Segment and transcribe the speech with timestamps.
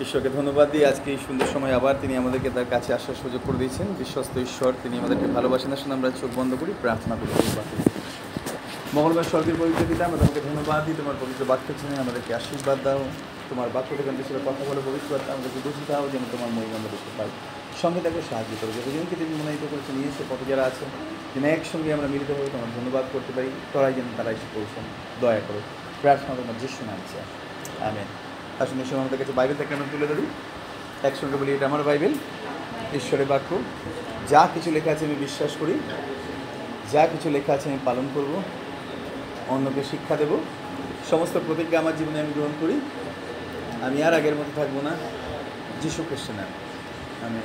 [0.00, 3.56] ঈশ্বরকে ধন্যবাদ দিয়ে আজকে এই সুন্দর সময় আবার তিনি আমাদেরকে তার কাছে আসার সুযোগ করে
[3.56, 7.60] দিয়েছেন। বিশ্বস্ত ঈশ্বর, তিনি আমাদেরকে ভালোবাসেন। আসুন আমরা চোখ বন্ধ করি, প্রার্থনা করি।
[8.94, 13.04] মঙ্গলবার স্বর্গের পবিত্র পিতা, আমরা তোমাকে ধন্যবাদ দিই। তোমার পবিত্র বাক্য শুনে আমাদেরকে আশীর্বাদ দাও।
[13.50, 17.28] তোমার বাক্য থেকে আমরা কথা বলে পবিত্র আমাদেরকে বুঝে দাও, যেন তোমার মহিমা দেখতে পাই।
[17.82, 20.84] সঙ্গে তাকে সাহায্য করো। যতজনকে তুমি মনোনীত করেছে নিয়ে এসে কত যারা আছে,
[21.34, 24.84] যেন একসঙ্গে আমরা মিলিত হয়ে তোমার ধন্যবাদ করতে পারি। তোরাই যেন তারা এসে পৌঁছান।
[25.20, 25.60] দয়া করো।
[26.00, 27.18] প্রার্থনা তোমার যিশু নামছে।
[27.84, 28.27] আমেন।
[28.60, 30.26] আসুন সময় আমাদের কাছে বাইবেল থেকে আমরা তুলে ধরি।
[31.02, 32.12] একসঙ্গে বলি, এটা আমার বাইবেল,
[32.94, 33.58] ঈশ্বরের বাক্য।
[34.28, 35.78] যা কিছু লেখা আছে আমি বিশ্বাস করি।
[36.92, 38.42] যা কিছু লেখা আছে আমি পালন করব।
[39.48, 40.38] অন্যকে শিক্ষা দেব।
[41.10, 42.80] সমস্ত প্রতিজ্ঞা আমার জীবনে আমি গ্রহণ করি।
[43.82, 44.96] আমি আর আগের মতো থাকব না।
[45.82, 46.46] যিশু খ্রিস্ট নাম।
[47.26, 47.40] আমি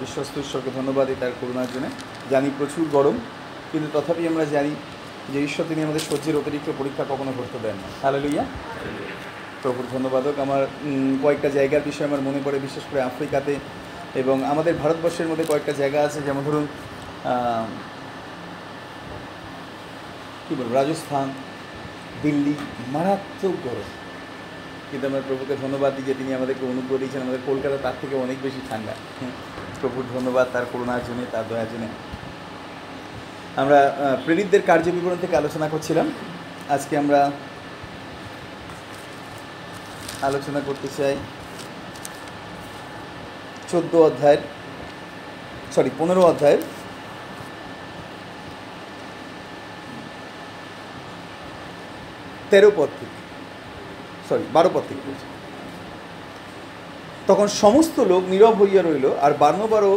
[0.00, 1.86] বিশ্বস্ত ঈশ্বরকে ধন্যবাদ তার করুণার জন্য।
[2.30, 3.18] জানি প্রচুর গরম,
[3.72, 4.70] কিন্তু তথাপি আমরা জানি
[5.32, 8.44] যে ঈশ্বর তিনি আমাদের সহ্যের অতিরিক্ত পরীক্ষা কখনো করতে দেন না। হালেলুইয়া
[9.62, 10.62] প্রভুর ধন্যবাদক। আমার
[11.22, 13.54] কয়েকটা জায়গার বিষয়ে আমার মনে পড়ে, বিশেষ করে আফ্রিকাতে
[14.22, 16.64] এবং আমাদের ভারতবর্ষের মধ্যে কয়েকটা জায়গা আছে, যেমন ধরুন
[20.46, 21.28] কী বলব, রাজস্থান,
[22.22, 22.54] দিল্লি,
[22.88, 23.88] মারাত্মক গরম।
[24.90, 28.38] কিন্তু আমরা প্রভুকে ধন্যবাদ দিই যে তিনি আমাদেরকে অনুগ্রহ দিয়েছেন। আমাদের কলকাতা তার থেকে অনেক
[28.42, 28.94] বেশি ঠান্ডা।
[29.80, 31.86] প্রভুর ধন্যবাদ তার করুণার জন্য, তার দয়ার জন্য।
[33.58, 33.78] আমরা
[34.24, 36.06] প্রেরিতদের কার্য বিবরণ থেকে আলোচনা করছিলাম।
[36.74, 37.20] আজকে আমরা
[40.28, 41.14] আলোচনা করতে চাই
[43.70, 44.42] চোদ্দ অধ্যায়ের
[45.74, 46.62] সরি পনেরো অধ্যায়ের।
[52.50, 53.18] তেরো পদ থেকে
[54.28, 55.02] সরি বারো পদ থেকে
[57.28, 59.94] তখন সমস্ত লোক নীরব হইয়া রইল আর বার্নবারও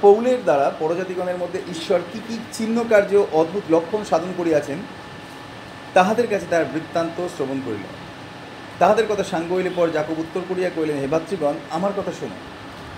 [0.00, 4.78] পৌলের দ্বারা পরজাতিগণের মধ্যে ঈশ্বর কী কী চিহ্ন কার্য অদ্ভুত লক্ষণ সাধন করিয়াছেন
[5.94, 7.86] তাহাদের কাছে তার বৃত্তান্ত শ্রবণ করিল।
[8.78, 12.34] তাহাদের কথা সাঙ্গ হইলে পর জাকব উত্তর করিয়া কহিলেন হে ভাতৃগণ আমার কথা শোনো।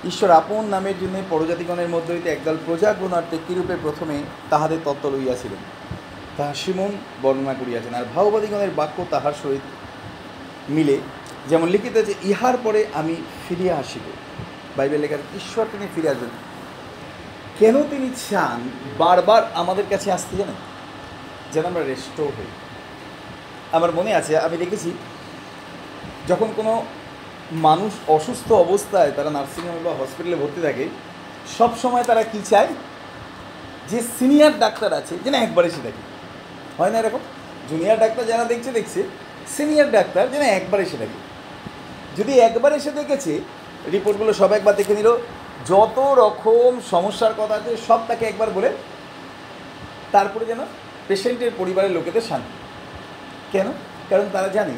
[0.08, 5.58] ঈশ্বর আপন নামের জন্য পরজাতিগণের মধ্য হইতে একদল প্রজা গ্রহণার্থে কিরূপে প্রথমে তাহাদের তত্ত্ব লইয়াছিলেন?
[6.36, 6.90] তাহা সিমন
[7.23, 9.61] বর্ণনা করিয়াছেন আর ভাওবাদীগণের বাক্য তাহার সহিত
[10.68, 10.98] মিলে
[11.48, 13.17] যেমন লিখিত যে ইহার পরে আমি
[13.48, 14.02] ফিরিয়া আসিব।
[14.77, 16.45] বাইবেল লেখা আছে, ঈশ্বর তিনি ফিরে আসবেন।
[17.58, 18.68] কেন তিনি চান
[18.98, 20.55] বারবার আমাদের কাছে আসতে জানেন?
[21.52, 22.44] যেন আমরা রেস্টো হই।
[23.72, 24.92] আমার মনে আছে, আমি দেখেছি,
[26.28, 26.86] যখন কোনো
[27.52, 30.89] মানুষ অসুস্থ অবস্থায় তারা নার্সিংহোমে বা হসপিটালে ভর্তি থাকে,
[31.58, 32.68] সব সময় তারা কি চায়?
[33.89, 36.16] যে সিনিয়র ডাক্তার আছে, যেন একবার এসে দেখে।
[36.78, 37.18] হয় না এরকম?
[37.70, 39.02] জুনিয়র ডাক্তার যারা দেখছে দেখছে।
[39.56, 41.27] সিনিয়র ডাক্তার যেন একবার এসে দেখে।
[42.16, 43.40] যদি একবার এসে দেখেছে
[43.92, 45.16] রিপোর্টগুলো সব একবার দেখে নিল
[45.70, 48.70] যত রকম সমস্যার কথা আছে সব তাকে একবার বলে,
[50.14, 50.60] তারপরে যেন
[51.08, 52.54] পেশেন্টের পরিবারের লোকেদের শান্তি
[53.52, 53.68] কেন?
[54.10, 54.74] কারণ তারা জানে,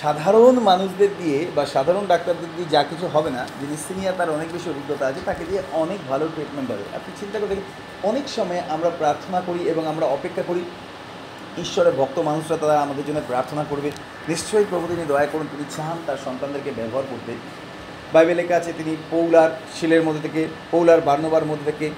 [0.00, 4.48] সাধারণ মানুষদের দিয়ে বা সাধারণ ডাক্তারদের দিয়ে যা কিছু হবে না যিনি সিনিয়র তার অনেক
[4.52, 7.54] বেশি অভিজ্ঞতা আছে, তাকে দিয়ে অনেক ভালো ট্রিটমেন্ট হবে। আপনি চিন্তা করে
[8.10, 10.62] অনেক সময় আমরা প্রার্থনা করি এবং আমরা অপেক্ষা করি,
[11.64, 13.88] ঈশ্বরের ভক্ত মানুষরা তারা আমাদের জন্য প্রার্থনা করবে।
[14.28, 17.32] নিশ্চয়ই প্রভু তিনি দয়া করুন, তিনি চান তার সন্তানদেরকে ব্যবহার করতে।
[18.12, 21.90] বাইবেলে আছে, তিনি পৌলার শিলের মধ্যে থেকে পৌলার বার্নবার মধ্যে থেকে,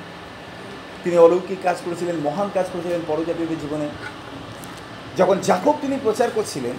[1.04, 3.88] তিনি অলৌকিক কাজ করেছিলেন, মহান কাজ করেছিলেন পরজাতীয়দের জীবনে।
[5.16, 6.72] যখন জাকব তিনি প্রচার করছিলেন,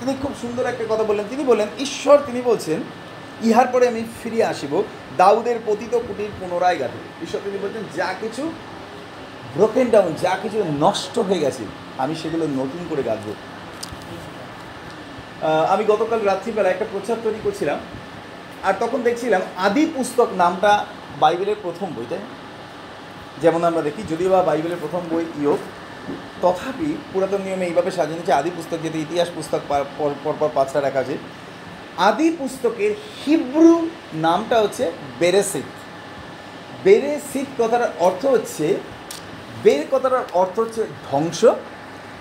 [0.00, 2.82] তিনি খুব সুন্দর একটা কথা বললেন। তিনি বললেন, ঈশ্বর, তিনি বলছেন,
[3.42, 4.82] ইহার পরে আমি ফিরিয়ে আসিব,
[5.16, 8.52] দাউদের পতিত কুটির পুনরায় গাঁথব। ঈশ্বর তিনি বলছেন, যা কিছু
[9.56, 11.64] ব্রোকেন ডাউন যা কিছু নষ্ট হয়ে গেছে,
[11.98, 13.28] আমি সেগুলো নতুন করে গাঁথব।
[15.68, 17.78] আমি গতকাল রাত্রিবেলা একটা প্রচার তৈরি করছিলাম
[18.64, 20.86] আর তখন দেখছিলাম আদি পুস্তক নামটা
[21.20, 22.18] বাইবেলের প্রথম বই তাই
[23.42, 25.58] যেমন আমরা দেখি, যদিও বা বাইবেলের প্রথম বই ইয়োগ
[26.42, 30.48] তথাপি পুরাতন নিয়মে এইভাবে সাজানো যে আদি পুস্তক যেটি ইতিহাস পুস্তক পা- পর পর পর
[30.54, 31.18] পাঁচটা রাখা আছে।
[31.96, 32.94] আদি পুস্তকের
[33.26, 35.64] হিব্রু নামটা হচ্ছে বেরেসিত।
[36.84, 38.80] বেরেসিত কথাটার অর্থ হচ্ছে,
[39.62, 41.44] বের কথাটার অর্থ হচ্ছে ধ্বংস,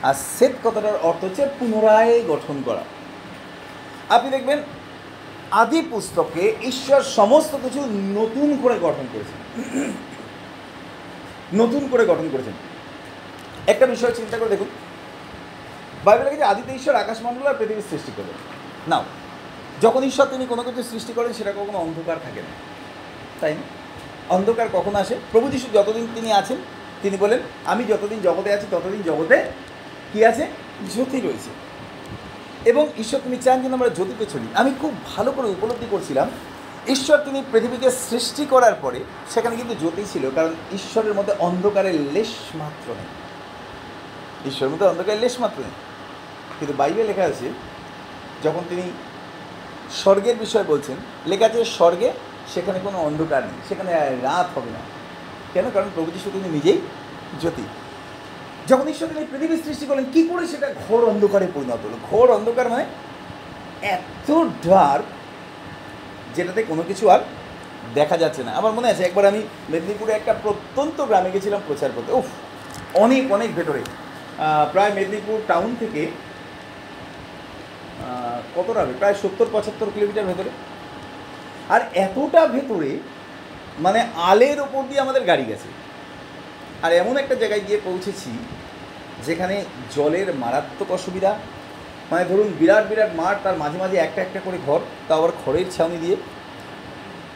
[0.04, 2.84] আর সেত কথাটার অর্থ হচ্ছে পুনরায় গঠন করা।
[4.10, 4.60] আপনি দেখবেন
[5.54, 9.40] আদি পুস্তকে ঈশ্বর সমস্ত কিছু নতুন করে গঠন করেছেন।
[11.62, 12.54] নতুন করে গঠন করেছেন।
[13.68, 14.68] একটা বিষয় চিন্তা করে দেখুন।
[16.04, 18.36] বাইবেলে যে আদিতে ঈশ্বর আকাশমণ্ডল আর পৃথিবীর সৃষ্টি করলেন
[18.88, 19.04] নাও,
[19.82, 22.54] যখন ঈশ্বর তিনি কোনো কিছু সৃষ্টি করেন, সেটা কখনো অন্ধকার থাকে না।
[23.40, 23.62] তাই না?
[24.30, 25.16] অন্ধকার কখন আসে?
[25.32, 26.58] প্রভু যিশু যতদিন তিনি আছেন,
[27.02, 29.46] তিনি বলেন, আমি যতদিন জগতে আছি, ততদিন জগতে
[30.14, 30.48] কি আছে?
[30.94, 31.63] জ্যোতি রয়েছে।
[32.66, 36.30] এবং ঈশ্বর তিনি চান যেন আমরা জ্যোতিতে চলি। আমি খুব ভালো করে উপলব্ধি করছিলাম,
[36.88, 42.56] ঈশ্বর তিনি পৃথিবীকে সৃষ্টি করার পরে সেখানে কিন্তু জ্যোতি ছিল, কারণ ঈশ্বরের মধ্যে অন্ধকারের লেশ
[42.56, 43.06] মাত্র নেই।
[44.50, 45.72] ঈশ্বরের মধ্যে অন্ধকারের লেশ মাত্র নেই।
[46.60, 47.50] কিন্তু বাইবেল লেখা আছে,
[48.44, 48.82] যখন তিনি
[49.92, 52.12] স্বর্গের বিষয় বলছেন, লেখা আছে স্বর্গে
[52.54, 54.80] সেখানে কোনো অন্ধকার নেই, সেখানে রাত হবে না।
[55.54, 55.66] কেন?
[55.74, 56.82] কারণ প্রভু যিশু তিনি নিজেই
[57.42, 57.64] জ্যোতি।
[58.68, 61.98] যখন ঈশ্বর তিনি পৃথিবীর সৃষ্টি করলেন, কী করে সেটা ঘোর অন্ধকারে পরিণত হলো?
[62.12, 62.86] ঘোর অন্ধকার মানে
[63.82, 64.30] এত
[64.66, 65.06] ডার্ক
[66.36, 67.20] যেটাতে কোনো কিছু আর
[67.94, 72.12] দেখা যাচ্ছে না। আমার মনে আছে, একবার আমি মেদিনীপুরে একটা প্রত্যন্ত গ্রামে গেছিলাম প্রচার করতে।
[72.14, 72.28] উফ,
[72.94, 73.82] অনেক অনেক ভেতরে।
[74.72, 76.02] প্রায় মেদিনীপুর টাউন থেকে
[78.56, 78.94] কতটা হবে?
[79.00, 80.50] প্রায় সত্তর, পঁচাত্তর কিলোমিটার ভেতরে।
[81.70, 82.92] আর এতটা ভেতরে
[83.80, 85.70] মানে আলের ওপর দিয়ে আমাদের গাড়ি গেছে।
[86.84, 88.32] আর এমন একটা জায়গায় গিয়ে পৌঁছেছি
[89.26, 89.64] যেখানে
[89.96, 91.36] জলের মারাত্মক অসুবিধা।
[92.12, 95.66] মানে ধরুন বিরাট বিরাট মাঠ, তার মাঝে মাঝে একটা একটা করে ঘর তা আবার খড়ের
[95.76, 96.16] ছাউনি দিয়ে।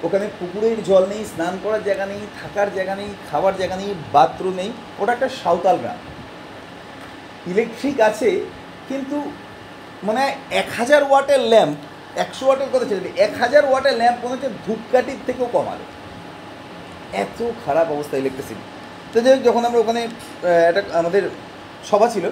[0.04, 4.54] ওখানে পুকুরের জল নেই, স্নান করার জায়গা নেই, থাকার জায়গা নেই খাবার জায়গা নেই, বাথরুম
[4.54, 6.00] নেই। ওটা একটা সাঁওতাল গ্রাম।
[7.52, 8.30] ইলেকট্রিক আছে,
[8.90, 9.32] কিন্তু
[10.04, 11.78] মানে এক হাজার ওয়াটের ল্যাম্প,
[12.24, 15.86] একশো ওয়াটের কথা ছেড়ে এক হাজার ওয়াটের ল্যাম্প মনে হচ্ছে ধূপকাঠির থেকেও কম আলো।
[17.24, 18.66] এত খারাপ অবস্থা ইলেকট্রিসিটি।
[19.18, 20.02] তো যাই যখন আমরা ওখানে
[20.70, 21.24] একটা আমাদের
[21.90, 22.26] সভা ছিল,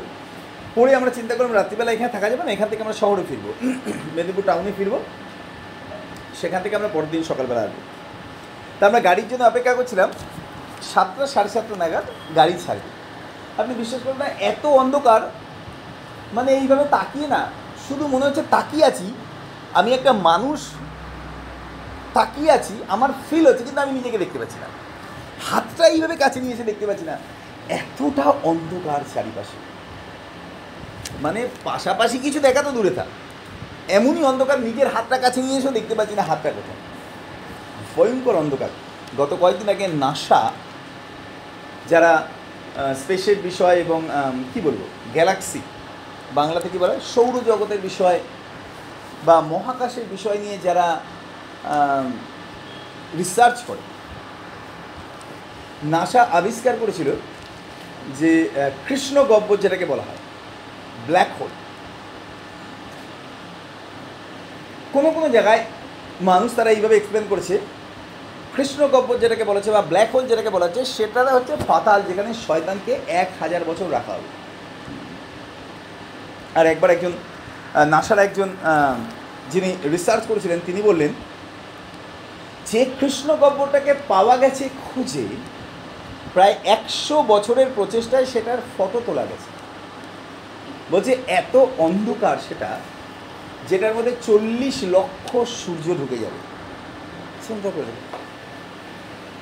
[0.78, 3.52] পরে আমরা চিন্তা করলাম রাত্রিবেলা এখানে থাকা যাবে না, এখান থেকে আমরা শহরে ফিরবো।
[4.16, 4.98] মেদিনীপুর টাউনে ফিরবো।
[6.40, 7.78] সেখান থেকে আমরা পরের দিন সকালবেলা আসব।
[8.78, 10.10] তা আমরা গাড়ির জন্য অপেক্ষা করছিলাম,
[10.92, 12.06] সাতটা, সাড়ে সাতটা নাগাদ
[12.38, 12.90] গাড়ি ছাড়বে।
[13.62, 15.22] আপনি বিশ্বাস করবেন না, এত অন্ধকার
[16.38, 17.42] মানে এইভাবে তাকিয়ে না,
[17.86, 19.08] শুধু মনে হচ্ছে তাকিয়ে আছি,
[19.80, 20.60] আমি একটা মানুষ
[22.18, 24.70] তাকিয়ে আছি, আমার ফিল হচ্ছে, কিন্তু আমি নিজেকে দেখতে পাচ্ছি না।
[25.50, 27.16] হাতটা এইভাবে কাছে নিয়ে এসে দেখতে পাচ্ছি না।
[27.80, 29.58] এতটা অন্ধকার চারিপাশে।
[31.24, 33.10] মানে পাশাপাশি কিছু দেখা তো দূরে থাক।
[33.98, 36.80] এমনই অন্ধকার নিজের হাতটা কাছে নিয়ে এসেও দেখতে পাচ্ছি না হাতটা কোথায়।
[37.92, 38.72] ভয়ঙ্কর অন্ধকার।
[39.20, 40.42] গত কয়েকদিন আগে নাসা
[41.92, 42.12] যারা
[43.02, 44.00] স্পেসের বিষয় এবং
[44.52, 44.82] কি বলব,
[45.16, 45.62] গ্যালাক্সি,
[46.40, 48.20] বাংলা থেকে বলা সৌরজগতের বিষয়
[49.28, 50.88] বা মহাকাশের বিষয় নিয়ে যারা
[53.20, 53.84] রিসার্চ করে
[55.94, 57.10] নাসা আবিষ্কার করেছিল
[58.20, 58.32] যে
[58.88, 60.22] কৃষ্ণ গব্বর যেটাকে বলা হয়
[61.08, 61.52] ব্ল্যাক হোল
[64.94, 65.62] কোনো কোনো জায়গায়
[66.30, 67.56] মানুষ তারা এইভাবে এক্সপ্লেন করেছে,
[68.56, 72.94] কৃষ্ণ গব্বর যেটাকে বলেছে বা ব্ল্যাক হোল যেটাকে বলা হচ্ছে সেটা হচ্ছে পাতাল, যেখানে শয়তানকে
[73.22, 74.30] এক হাজার বছর রাখা হবে।
[76.58, 77.14] আর একবার একজন
[77.94, 78.50] নাসার একজন
[79.54, 81.12] যিনি রিসার্চ করেছিলেন, তিনি বললেন
[82.70, 85.24] যে, কৃষ্ণ গব্বরটাকে পাওয়া গেছে খুঁজে
[86.36, 89.50] প্রায় একশো বছরের প্রচেষ্টায় সেটার ফটো তোলা গেছে।
[90.92, 92.80] বলছে, এত অন্ধকার সেটা,
[93.70, 96.40] যেটার মধ্যে চল্লিশ লক্ষ সূর্য ঢুকে যাবে।
[97.48, 97.92] চিন্তা করে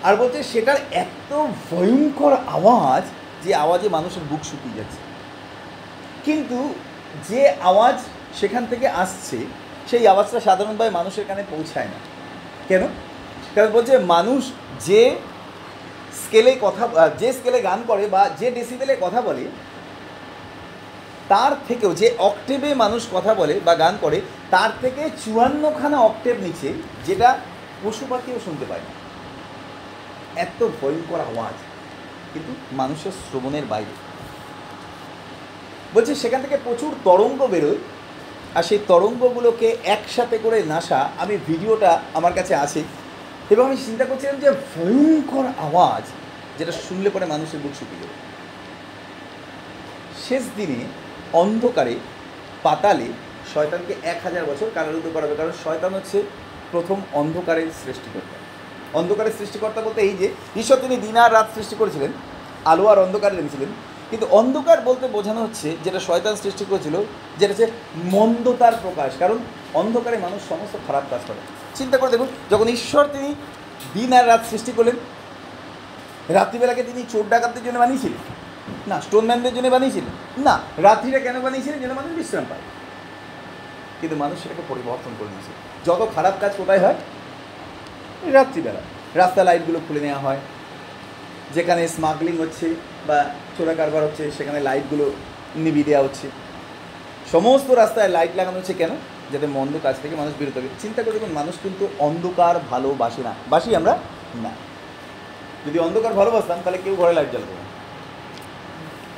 [0.04, 3.04] আর বলছে, সেটার এত ভয়ঙ্কর আওয়াজ
[3.44, 4.98] যে আওয়াজে মানুষের বুক শুকিয়ে যাচ্ছে।
[6.26, 6.74] কিন্তু
[7.30, 8.00] যে আওয়াজ
[8.40, 9.38] সেখান থেকে আসছে,
[9.88, 12.00] সেই আওয়াজটা সাধারণভাবে মানুষের কানে পৌঁছায় না।
[12.68, 12.88] কেন?
[13.56, 14.52] কারণ বলছে, মানুষ
[14.86, 15.16] যে
[16.14, 19.46] স্কেলে কথা যে স্কেলে গান করে বা যে ডেসিবেলে কথা বলে,
[21.28, 26.74] তার থেকেও যে অক্টেভে মানুষ কথা বলে বা গান করে, তার থেকে চুয়ান্নখানা অক্টেভ নিচে
[27.06, 27.38] যেটা
[27.84, 29.04] পশু পাখিও শুনতে পায় না।
[30.42, 31.54] এত ভয়ঙ্কর আওয়াজ।
[32.34, 33.94] কিন্তু মানুষের শ্রবণের বাইরে।
[35.94, 37.76] বলছে, সেখান থেকে প্রচুর তরঙ্গ বেরোয়
[38.56, 42.84] আর সেই তরঙ্গগুলোকে একসাথে করে নাসা, আমি ভিডিওটা আমার কাছে আছে।
[43.50, 46.04] এবং আমি চিন্তা করছিলাম যে ভয়ঙ্কর আওয়াজ
[46.60, 48.14] যেটা শুনলে পরে মানুষের বুক শুকিয়ে যাবে।
[50.30, 50.86] শেষ দিনে
[51.34, 51.96] অন্ধকারে,
[52.64, 53.06] পাতালে
[53.54, 56.24] শয়তানকে এক হাজার বছর কারারুদ্ধ করা হবে। কারণ শয়তান হচ্ছে
[56.72, 58.36] প্রথম অন্ধকারের সৃষ্টিকর্তা।
[58.98, 62.12] অন্ধকারের সৃষ্টিকর্তা বলতে এই যে, ঈশ্বর তিনি দিন আর রাত সৃষ্টি করেছিলেন,
[62.66, 63.70] আলো আর অন্ধকার এনেছিলেন
[64.10, 67.04] কিন্তু অন্ধকার বলতে বোঝানো হচ্ছে যেটা শয়তান সৃষ্টি করেছিল,
[67.38, 67.68] যেটা হচ্ছে
[68.04, 69.38] মন্দতার প্রকাশ। কারণ
[69.74, 73.36] অন্ধকারে মানুষ সমস্ত খারাপ কাজ করে। চিন্তা করে দেখুন, যখন ঈশ্বর তিনি
[73.94, 74.96] দিন আর রাত সৃষ্টি করলেন,
[76.30, 78.44] রাত্রিবেলাকে তিনি চোর ডাকাতদের জন্য বানিয়েছিলেন।
[78.88, 81.80] না স্টোনম্যানদের জন্য বানিয়েছিলেন। না রাত্রিটা কেন বানিয়েছিলেন?
[81.80, 82.62] যেন মানুষ বিশ্রাম পায়।
[84.02, 85.52] কিন্তু মানুষ সেটাকে পরিবর্তন করে নিয়েছে।
[85.86, 86.96] যত খারাপ কাজ কোথায় হয়?
[88.32, 88.82] রাত্রিবেলা।
[89.16, 90.38] রাস্তা লাইটগুলো খুলে নেওয়া হয়।
[91.54, 92.74] যেখানে স্মাগলিং হচ্ছে
[93.08, 93.26] বা
[93.58, 95.12] চোরা কারবার হচ্ছে, সেখানে লাইটগুলো
[95.56, 96.28] নিভিয়ে দেওয়া হচ্ছে।
[97.32, 98.90] সমস্ত রাস্তায় লাইট লাগানো হচ্ছে কেন?
[99.32, 103.34] যাতে মন্দ কাজ থেকে মানুষ বিরত হবে চিন্তা করে দেখুন, মানুষ কিন্তু অন্ধকার ভালোবাসে না।
[103.50, 103.98] বাসি আমরা
[104.36, 104.50] না।
[105.68, 107.64] যদি অন্ধকার ভালোবাসতাম, তাহলে কেউ ঘরে লাইট জ্বালাতো না।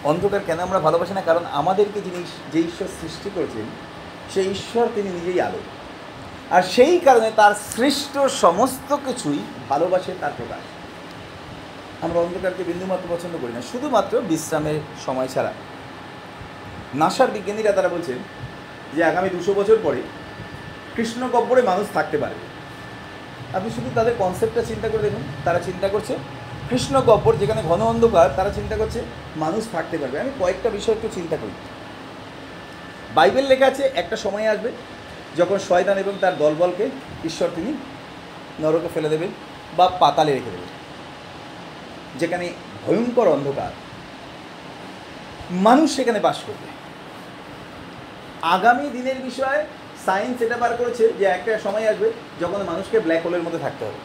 [0.10, 1.22] অন্ধকার কেন আমরা ভালোবাসি না?
[1.22, 3.66] কারণ আমাদেরকে যিনি যে ঈশ্বর সৃষ্টি করেছেন,
[4.34, 5.60] সেই ঈশ্বর তিনি নিজেই আলো।
[6.52, 10.60] আর সেই কারণে তার সৃষ্ট সমস্ত কিছুই ভালোবাসে তার প্রকাশ।
[12.04, 15.54] আমরা অন্ধকারকে বিন্দুমাত্র পছন্দ করি না। শুধুমাত্র বিশ্রামের সময় ছাড়া।
[16.96, 18.18] নাসার বিজ্ঞানীরা তারা বলছেন
[18.94, 20.02] যে আগামী দুশো বছর পরে
[20.96, 22.38] কৃষ্ণ গব্বরে মানুষ থাকতে পারে
[23.54, 26.14] আপনি শুধু তাদের কনসেপ্টটা চিন্তা করে দেখুন। তারা চিন্তা করছে,
[26.70, 29.00] কৃষ্ণ গব্বর যেখানে ঘন অন্ধকার, তারা চিন্তা করছে
[29.36, 31.56] মানুষ থাকতে পারবে। আমি কয়েকটা বিষয় একটু চিন্তা করি।
[33.16, 34.70] বাইবেল লেখা আছে, একটা সময় আসবে
[35.38, 36.86] যখন শয়তান এবং তার দলবলকে
[37.26, 37.72] ঈশ্বর তিনি
[38.60, 39.32] নরকে ফেলে দেবেন
[39.78, 40.72] বা পাতালে রেখে দেবেন,
[42.20, 42.46] যেখানে
[42.86, 43.72] ভয়ঙ্কর অন্ধকার।
[45.68, 46.68] মানুষ সেখানে বাস করবে।
[48.46, 49.66] আগামী দিনের বিষয়ে
[50.06, 52.12] সায়েন্স এটা বার করেছে যে একটা সময় আসবে
[52.42, 53.98] যখন মানুষকে ব্ল্যাক হোলের মধ্যে থাকতে হবে।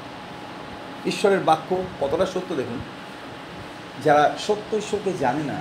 [1.09, 2.79] ঈশ্বরের বাক্য কতটা সত্য দেখুন?
[4.05, 5.55] যারা সত্য ঈশ্বরকে জানে না,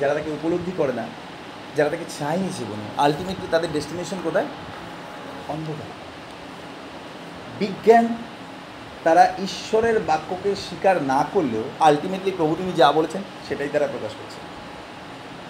[0.00, 1.06] যারা তাকে উপলব্ধি করে না,
[1.76, 4.46] যারা তাকে চায়নি জীবনে আলটিমেটলি তাদের ডেস্টিনেশন কোথায়?
[5.48, 5.86] অন্ধকার।
[7.58, 8.16] বিজ্ঞান
[9.04, 14.40] তারা ঈশ্বরের বাক্যকে স্বীকার না করলেও আলটিমেটলি প্রভু তিনি যা বলেছেন সেটাই তারা প্রকাশ করছে।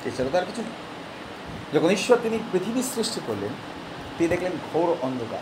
[0.09, 0.90] এছাড়া তো আর কিছু নেই।
[1.75, 3.49] যখন ঈশ্বর তিনি পৃথিবীর সৃষ্টি করলেন,
[4.19, 5.39] তিনি দেখলেন ঘোর অন্ধকার।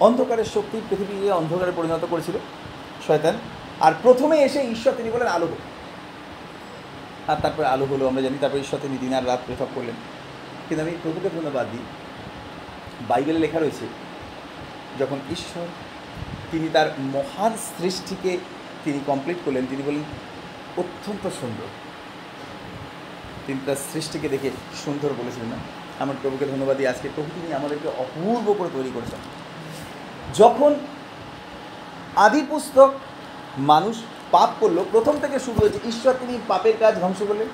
[0.00, 2.38] অন্ধকারের শক্তি পৃথিবীকে অন্ধকারে পরিণত করেছিল,
[3.06, 3.34] শয়তান।
[3.80, 5.48] আর প্রথমে এসে ঈশ্বর তিনি বলেন আলো
[7.28, 9.94] আর তারপরে আলো হলো, আমরা জানি, তারপরে ঈশ্বর তিনি দিন আর রাত পৃথক করলেন।
[10.68, 11.80] কিন্তু আমি প্রভুকে ধন্যবাদ দিই।
[13.08, 13.86] বাইবেলে লেখা রয়েছে,
[14.98, 15.66] যখন ঈশ্বর
[16.50, 18.38] তিনি তার মহান সৃষ্টিকে
[18.84, 20.02] তিনি কমপ্লিট করলেন, তিনি বললেন,
[20.76, 21.85] অত্যন্ত সুন্দর।
[23.46, 24.50] তিনি তার সৃষ্টিকে দেখে
[24.84, 25.56] সুন্দর বলেছিলেন না?
[25.98, 29.18] আমার প্রভুকে ধন্যবাদ দিই আজকে প্রভু তিনি আমাদেরকে অপূর্ব করে তৈরি করেছেন।
[30.34, 30.74] যখন
[32.16, 32.92] আদি পুস্তক
[33.58, 33.96] মানুষ
[34.30, 37.46] পাপ করল, প্রথম থেকে শুরু হয়েছে, ঈশ্বর তিনি পাপের কাজ ধ্বংস করলেন,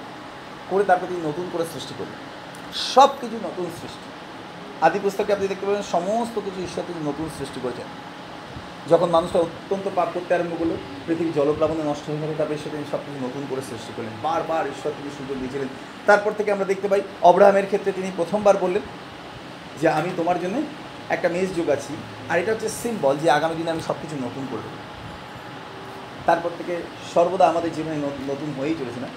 [0.71, 2.19] করে তারপর তিনি নতুন করে সৃষ্টি করলেন।
[2.95, 4.11] সব কিছু নতুন সৃষ্টি।
[4.81, 8.12] আদি পুস্তকে আপনি দেখতে পাবেন, সমস্ত কিছু ঈশ্বর তিনি নতুন সৃষ্টি করেছেন।
[8.91, 10.73] যখন মানুষটা অত্যন্ত পাপ করতে আরম্ভ করল
[11.07, 14.65] পৃথিবীর জলপ্লাবনে নষ্ট হয়ে গেল তারপর ঈশ্বর তিনি সব কিছু নতুন করে সৃষ্টি করলেন। বারবার
[14.75, 15.69] ঈশ্বর তিনি সুযোগ দিয়েছিলেন।
[16.09, 18.85] তারপর থেকে আমরা দেখতে পাই, অব্রাহামের ক্ষেত্রে তিনি প্রথমবার বললেন
[19.81, 20.57] যে, আমি তোমার জন্য
[21.15, 21.93] একটা মেজ যোগাচ্ছি
[22.31, 24.79] আর এটা হচ্ছে সিম্বল যে আগামী দিনে আমি সব কিছু নতুন করে দেবো।
[26.27, 26.75] তারপর থেকে
[27.15, 29.11] সর্বদা আমাদের জীবনে নতুন নতুন হয়েই চলেছে না?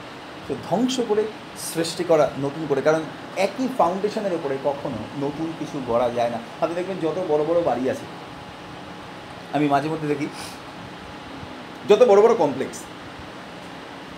[0.48, 1.24] তো ধ্বংস করে
[1.74, 3.02] সৃষ্টি করা নতুন করে, কারণ
[3.36, 7.90] একই ফাউন্ডেশনের ওপরে কখনো নতুন কিছু গড়া যায় না। আপনি দেখবেন যত বড় বড় বাড়ি
[7.90, 8.06] আছে
[9.56, 10.28] আমি মাঝে মধ্যে দেখি,
[11.90, 12.78] যত বড় বড় কমপ্লেক্স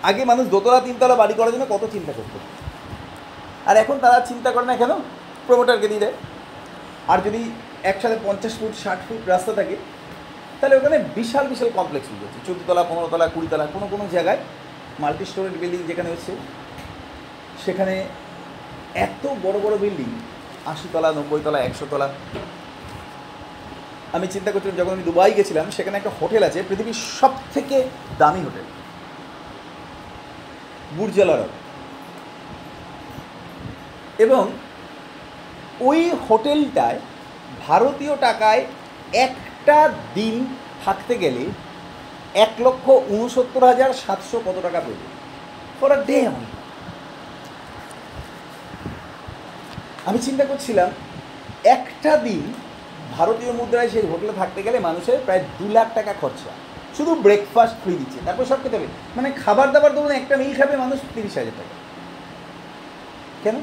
[0.08, 2.34] আগে মানুষ দোতলা, তিনতলা বাড়ি করার জন্য কত চিন্তা করত।
[3.68, 4.92] আর এখন তারা চিন্তা করে না কেন?
[5.46, 6.16] প্রমোটারকে দিয়ে দেয়।
[7.12, 7.40] আর যদি
[7.90, 9.76] একসাথে পঞ্চাশ ফুট, ষাট ফুট রাস্তা থাকে,
[10.58, 14.40] তাহলে ওখানে বিশাল বিশাল কমপ্লেক্স হয়ে যাচ্ছে। চোদ্দতলা, পনেরোতলা, কুড়িতলা, কোনো কোনো জায়গায়
[15.02, 16.32] মাল্টি স্টোরেজ বিল্ডিং যেখানে হচ্ছে,
[17.64, 17.94] সেখানে
[19.06, 20.08] এত বড় বড় বিল্ডিং
[20.72, 22.08] আশিতলা, নব্বইতলা, একশোতলা
[24.16, 27.76] আমি চিন্তা করছিলাম, যখন আমি দুবাই গেছিলাম, সেখানে একটা হোটেল আছে, পৃথিবীর সব থেকে
[28.20, 28.66] দামি হোটেল।
[30.96, 31.42] বুর্জালার
[34.24, 34.42] এবং
[35.88, 36.98] ওই হোটেলটায়
[37.66, 38.62] ভারতীয় টাকায়
[39.26, 39.78] একটা
[40.14, 40.34] দিন
[40.84, 41.44] থাকতে গেলে
[42.44, 42.86] এক লক্ষ
[43.16, 45.06] উনসত্তর হাজার সাতশো কত টাকা পড়বে?
[45.78, 46.18] ফর আ ডে
[50.08, 50.88] আমি চিন্তা করছিলাম,
[51.76, 52.42] একটা দিন
[53.18, 56.50] ভারতীয় মুদ্রায় সেই হোটেলে থাকতে গেলে মানুষের প্রায় দু লাখ টাকা খরচা।
[56.96, 60.76] শুধু ব্রেকফাস্ট ফ্রি দিচ্ছে, তারপর সব খেতে হবে। মানে খাবার দাবার ধরুন, একটা মিল খাবে
[60.76, 61.74] মানুষ তিরিশ হাজার টাকা।
[63.44, 63.56] কেন?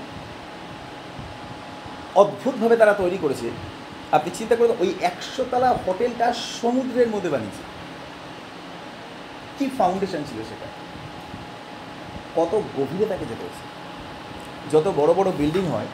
[2.16, 3.48] অদ্ভুতভাবে তারা তৈরি করেছে।
[4.12, 6.28] আপনি চিন্তা করুন, ওই একশো তলা হোটেলটা
[6.62, 7.64] সমুদ্রের মধ্যে বানিয়েছে।
[9.58, 10.68] কি ফাউন্ডেশন ছিল সেটা?
[12.38, 13.64] কত গভীরে তাকে যেতে হয়েছে।
[14.74, 15.90] যত বড় বড় বিল্ডিং হয়,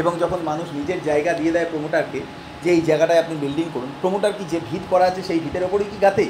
[0.00, 2.20] এবং যখন মানুষ নিজের জায়গা দিয়ে দেয় প্রমোটারকে
[2.62, 5.88] যে এই জায়গাটায় আপনি বিল্ডিং করুন প্রমোটার কি যে ভিত করা আছে সেই ভিতের ওপরেই
[5.92, 6.24] কি গাতে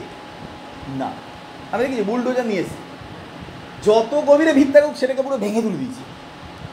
[1.00, 1.08] না।
[1.72, 2.80] আমি দেখি বুলডোজার নিয়ে এসেছি।
[3.86, 6.02] যত গভীরে ভিত থাকুক, সেটাকে পুরো ভেঙে তুলে দিয়েছি।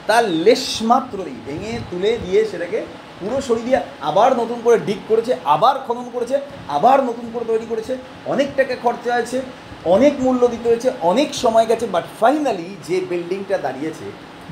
[0.10, 2.80] তার লেশ মাত্রই ভেঙে তুলে দিয়ে সেটাকে
[3.20, 6.36] পুরো সরিয়ে দিয়ে আবার নতুন করে ডিক করেছে, আবার খনন করেছে,
[6.78, 7.94] আবার নতুন করে তৈরি করেছে।
[8.34, 9.38] অনেক টাকা খরচা আছে,
[9.96, 14.06] অনেক মূল্য দিতে হয়েছে, অনেক সময় গেছে বাট ফাইনালি যে বিল্ডিংটা দাঁড়িয়েছে,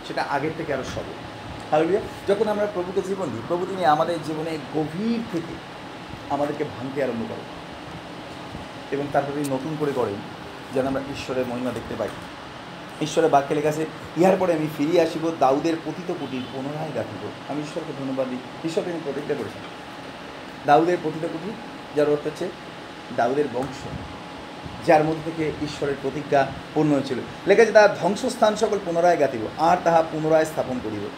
[0.07, 1.15] সেটা আগের থেকে আরও সবল।
[1.73, 5.53] হালুয়া যখন আমরা প্রভুকে জীবন দিই, প্রভু তিনি আমাদের জীবনে গভীর থেকে
[6.29, 7.63] আমাদেরকে ভাঙতে আরম্ভ করেন।
[8.91, 10.15] এবং তারপর তিনি নতুন করে করেন
[10.73, 12.07] যেন আমরা ঈশ্বরের মহিমা দেখতে পাই।
[13.01, 13.85] ঈশ্বরের বাক্যে লেখা আছে,
[14.17, 18.83] ইহার পরে আমি ফিরিয়ে আসিব, দাউদের পতিত কুটির পুনরায় রাখিব আমি ঈশ্বরকে ধন্যবাদ দিই। ঈশ্বর
[18.83, 19.61] তিনি প্রতিজ্ঞা করেছেন।
[20.65, 21.53] দাউদের পতিত কুটির,
[21.95, 22.49] যার অর্থ হচ্ছে
[23.15, 23.87] দাউদের বংশ,
[24.87, 29.77] যার মধ্যে থেকে ঈশ্বরের প্রতিজ্ঞা পূর্ণ হয়েছিল। লেখা আছে তার ধ্বংসস্থান সকল পুনরায় গাঁথিব আর
[29.83, 31.09] তাহা পুনরায় স্থাপন করিব।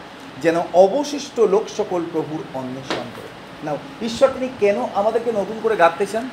[0.42, 3.28] যেন অবশিষ্ট লোক সকল প্রভুর অন্বেষণ করে।
[3.64, 6.28] নাও ঈশ্বর তিনি কেন আমাদেরকে নতুন করে গাঁথতে চান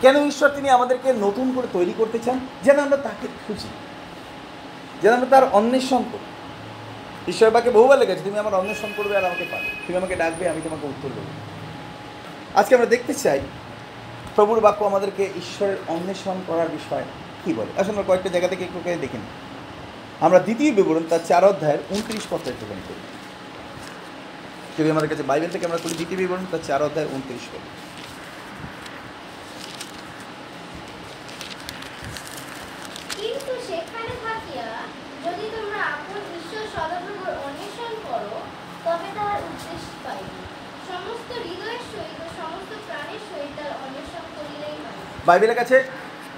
[0.00, 3.68] কেন ঈশ্বর তিনি আমাদেরকে নতুন করে তৈরি করতে চান যেন আমরা তাকে খুঁজি।
[5.02, 6.24] যেন আমরা তার অন্বেষণ করি।
[7.28, 10.60] ঈশ্বর বাক্যে বহুবার লেগেছে, তুমি আমার অন্বেষণ করবে আর আমাকে পাবে। তুমি আমাকে ডাকবে, আমি
[10.64, 11.26] তোমাকে উত্তর দেবো।
[12.54, 13.40] আজকে আমরা দেখতে চাই,
[14.34, 17.02] প্রভুর বাক্য আমাদেরকে ঈশ্বরের অন্বেষণ করার বিষয়
[17.44, 17.80] কি বলে?
[17.80, 19.30] আসলে আমরা কয়েকটা জায়গা থেকে একটু দেখে নিই।
[20.20, 23.11] আমরা দ্বিতীয় বিবরণ তার চার অধ্যায়ের উনত্রিশ পত্র একটুখানি করি
[24.78, 27.64] যদি আমাদের কাছে বাইবেল থেকে আমরা করি দ্বিতীয় বিবরণ তার চার অধ্যায়ের উনত্রিশ পদ
[45.26, 45.76] বাইবেলের কাছে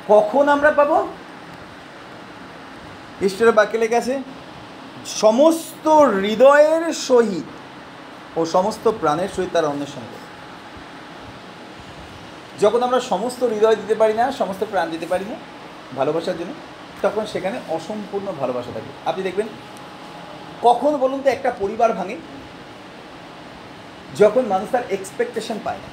[0.09, 0.97] কখন আমরা পাবো?
[3.27, 4.15] ঈশ্বরের বাক্যে লেখা আছে
[5.23, 7.47] সমস্ত হৃদয়ের সহিত।
[8.37, 10.25] ও সমস্ত প্রাণের সহিত তার অন্বেষণ করে।
[12.63, 15.37] যখন আমরা সমস্ত হৃদয় দিতে পারি না, সমস্ত প্রাণ দিতে পারি না
[15.99, 16.53] ভালোবাসার জন্য,
[17.03, 19.49] তখন সেখানে অসম্পূর্ণ ভালোবাসা থাকে। আপনি দেখবেন,
[20.63, 22.17] কখন বলুন তো একটা পরিবার ভাঙে,
[24.21, 25.89] যখন মানুষ তার এক্সপেকটেশন পায় না।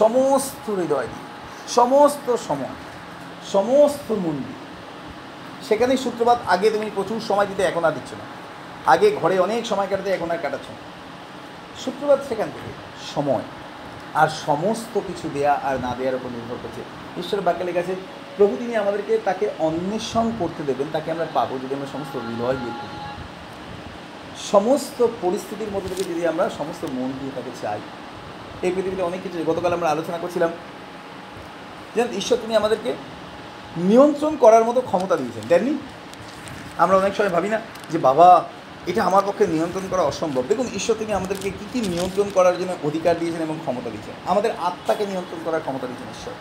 [0.00, 1.26] সমস্ত হৃদয় দিয়ে,
[1.78, 2.74] সমস্ত সময়,
[3.54, 4.60] সমস্ত মন দিয়ে
[5.68, 8.24] সেখানেই সূত্রপাত, আগে তুমি প্রচুর সময় দিতে এখন আর দিচ্ছ না।
[8.92, 10.80] আগে ঘরে অনেক সময় কাটাতে, এখন আর কাটাচ্ছ না।
[11.84, 12.70] সূত্রপাত সেখান থেকে
[13.14, 13.42] সময়।
[14.14, 16.82] আর সমস্ত কিছু দেয়া আর না দেওয়ার উপর নির্ভর করছে।
[17.20, 17.94] ঈশ্বর বাক্যে লেখা আছে,
[18.36, 22.74] প্রভু তিনি আমাদেরকে তাকে অন্বেষণ করতে দেবেন, তাকে আমরা পাবো যদি আমরা সমস্ত হৃদয় দিয়ে
[22.80, 22.98] খুঁজি
[24.52, 27.80] সমস্ত পরিস্থিতির মধ্যে থেকে যদি আমরা সমস্ত মন দিয়ে তাকে চাই,
[28.62, 30.50] এই পৃথিবীতে অনেক কিছু গতকাল আমরা আলোচনা করছিলাম
[31.96, 32.94] জানেন ঈশ্বর তিনি আমাদেরকে
[33.76, 35.78] নিয়ন্ত্রণ করার মতো ক্ষমতা দিয়েছেন। দেননি?
[36.78, 38.44] আমরা অনেক সময় ভাবি না যে, বাবা
[38.90, 42.72] এটা আমার পক্ষে নিয়ন্ত্রণ করা অসম্ভব। দেখুন, ঈশ্বর তিনি আমাদেরকে কী কী নিয়ন্ত্রণ করার জন্য
[42.88, 46.34] অধিকার দিয়েছেন এবং ক্ষমতা দিয়েছেন। আমাদের আত্মাকে নিয়ন্ত্রণ করার ক্ষমতা দিয়েছেন ঈশ্বর।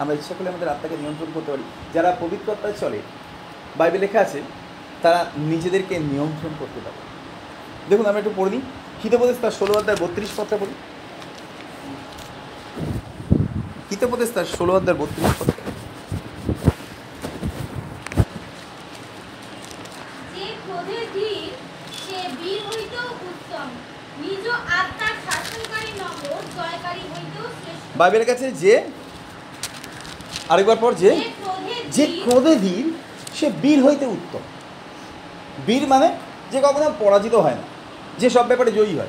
[0.00, 3.00] আমরা ইচ্ছা করলে আমাদের আত্মাকে নিয়ন্ত্রণ করতে পারি। যারা পবিত্রতায় চলে
[3.78, 4.38] বাইবে লেখা আছে,
[5.02, 5.20] তারা
[5.52, 6.98] নিজেদেরকে নিয়ন্ত্রণ করতে পারে।
[7.90, 8.62] দেখুন, আমরা একটু পড়ে নিই।
[9.42, 10.74] তার ষোলো অধ্যায় বত্রিশ পত্রে পড়ি।
[13.90, 15.60] হিতোপদেশ তার ষোলো অধ্যায় বত্রিশ পত্রে
[20.34, 21.50] যে ক্রোধে ধীর
[22.02, 23.68] সে বীর হইতেও উত্তম
[24.22, 24.44] নিজ
[24.78, 26.49] আত্মার শাসনকারী নগর জয়কারী হইতেও শ্রেষ্ঠ
[27.96, 28.82] বাইবেলের কাছে যে
[30.48, 31.20] আরেকবার পর যে
[31.92, 32.92] যে ক্রোধে ধীর ধীর
[33.34, 34.40] সে বীর হইতে উত্তম।
[35.66, 36.08] বীর মানে
[36.52, 37.62] যে কখনো পরাজিত হয় না
[38.18, 39.08] যে সব ব্যাপারে জয়ী হয়।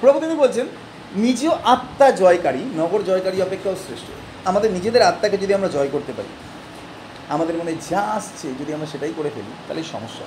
[0.00, 0.66] প্রভু তিনি বলছেন
[1.14, 4.06] নিজ আত্মা জয়কারী নগর জয়কারী অপেক্ষাও শ্রেষ্ঠ।
[4.44, 6.28] আমাদের নিজেদের আত্মাকে যদি আমরা জয় করতে পারি
[7.30, 10.24] আমাদের মনে যা আসছে যদি আমরা সেটাই করে ফেলি তাহলে সমস্যা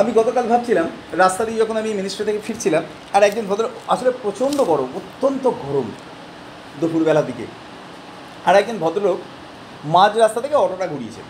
[0.00, 0.86] আমি গতকাল ভাবছিলাম,
[1.22, 2.82] রাস্তা দিয়ে যখন আমি মিনিস্ট্রি থেকে ফিরছিলাম,
[3.14, 5.86] আর একজন ভদ্র, আসলে প্রচণ্ড গরম, অত্যন্ত গরম
[6.80, 7.44] দুপুরবেলার দিকে,
[8.48, 9.18] আর একজন ভদ্রলোক
[9.94, 11.22] মাঝ রাস্তা থেকে অটোটা ঘুরিয়েছে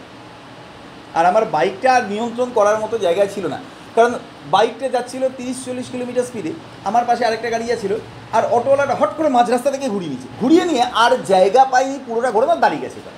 [1.19, 3.59] আর আমার বাইকটা আর নিয়ন্ত্রণ করার মতো জায়গায় ছিল না,
[3.97, 4.13] কারণ
[4.55, 6.53] বাইকটা যাচ্ছিল তিরিশ চল্লিশ কিলোমিটার স্পিডে
[6.89, 7.93] আমার পাশে আরেকটা গাড়ি ছিল
[8.37, 12.31] আর অটোওয়ালাটা হট করে মাঝ রাস্তা থেকে ঘুরিয়ে নিয়েছে ঘুরিয়ে নিয়ে আর জায়গা পাইনি, পুরোটা
[12.37, 13.18] ঘোরে না দাঁড়িয়ে গেছে ওখানে।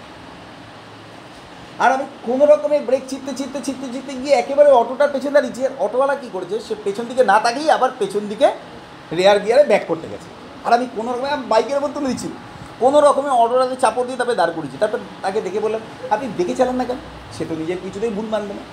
[1.83, 5.73] আর আমি কোনো রকমে ব্রেক চিপতে চিপতে চিপতে চিপতে গিয়ে একেবারে অটোটার পেছনে দাঁড়িয়েছি আর
[5.85, 8.47] অটোওয়ালা কী করেছে, সে পেছন দিকে না তাকিয়ে আবার পেছন দিকে
[9.19, 10.29] রেয়ার গিয়ারে ব্যাক করতে গেছে।
[10.65, 12.29] আর আমি কোনো রকমে বাইকের তুলে দিচ্ছি।
[12.83, 16.77] কোনো রকমে অটোটাতে চাপড় দিয়ে তারপরে দাঁড় করেছি তারপর তাকে দেখে বললাম, আপনি দেখে চালান
[16.81, 16.99] না কেন?
[17.39, 18.65] সে তো নিজের কিছুতেই ভুল মানবে না।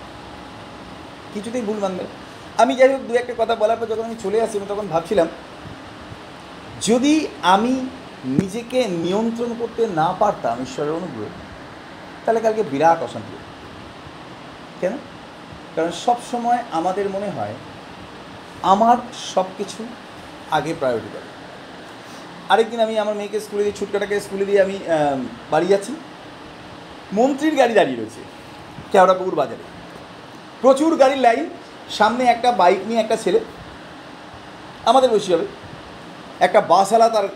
[1.33, 2.11] কিছুতেই ভুল মানবে না।
[2.61, 5.27] আমি যাই হোক, দু একটা কথা বলার পর যখন আমি চলে আসি, আমি তখন ভাবছিলাম,
[6.81, 7.73] যদি আমি
[8.41, 11.27] নিজেকে নিয়ন্ত্রণ করতে না পারতাম ঈশ্বরের অনুগ্রহ
[12.27, 13.35] তাহলে কালকে বিরাট অশান্তি।
[14.81, 14.93] কেন?
[15.75, 17.55] কারণ সব সময় আমাদের মনে হয়
[18.73, 18.97] আমার
[19.33, 19.81] সব কিছু
[20.57, 21.29] আগে প্রায়োরিটি পাবে
[22.53, 24.75] আরেকদিন আমি আমার মেয়েকে স্কুলে দিয়ে, ছুটকাটাকে স্কুলে দিয়ে আমি
[25.53, 25.93] বাড়ি যাচ্ছি।
[27.17, 28.21] মন্ত্রীর গাড়ি দাঁড়িয়ে রয়েছে,
[28.91, 29.63] কেওড়াপুকুর বাজারে।
[30.61, 31.45] প্রচুর গাড়ির লাইন,
[31.97, 33.39] সামনে একটা বাইক নিয়ে একটা ছেলে,
[34.89, 35.47] আমাদের বসে হবে।
[36.45, 37.27] একটা বাসওয়ালা তার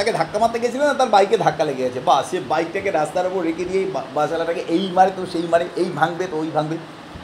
[0.00, 3.42] তাকে ধাক্কা মারতে গেছিল না, তার বাইকে ধাক্কা লেগে গেছে বা সে বাইকটাকে রাস্তার উপর
[3.42, 6.76] রেখে দিয়ে বা- বাসওয়ালাটাকে এই মারে তো সেই মারে, এই ভাঙবে তো ওই ভাঙবে।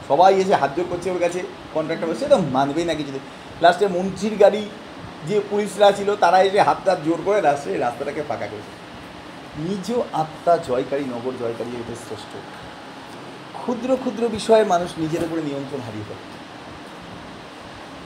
[0.07, 3.19] সবাই এসে হাত জোর করছে ওর কাছে কন্ট্রাক্টর বসে তো মানবেই না কিছুতে।
[3.61, 4.69] লাস্টে মন্ত্রীর গাড়ি
[5.27, 8.87] যে পুলিশরা ছিল, তারা এসে হাত হাত জোর করে লাস্টে রাস্তাটাকে ফাঁকা করেছে।
[9.61, 12.35] নিজ আত্মা জয়কারী, নগর জয়কারী, এটা শ্রেষ্ঠ।
[13.53, 16.37] ক্ষুদ্র ক্ষুদ্র বিষয়ে মানুষ নিজের উপরে নিয়ন্ত্রণ হারিয়ে ফেলে।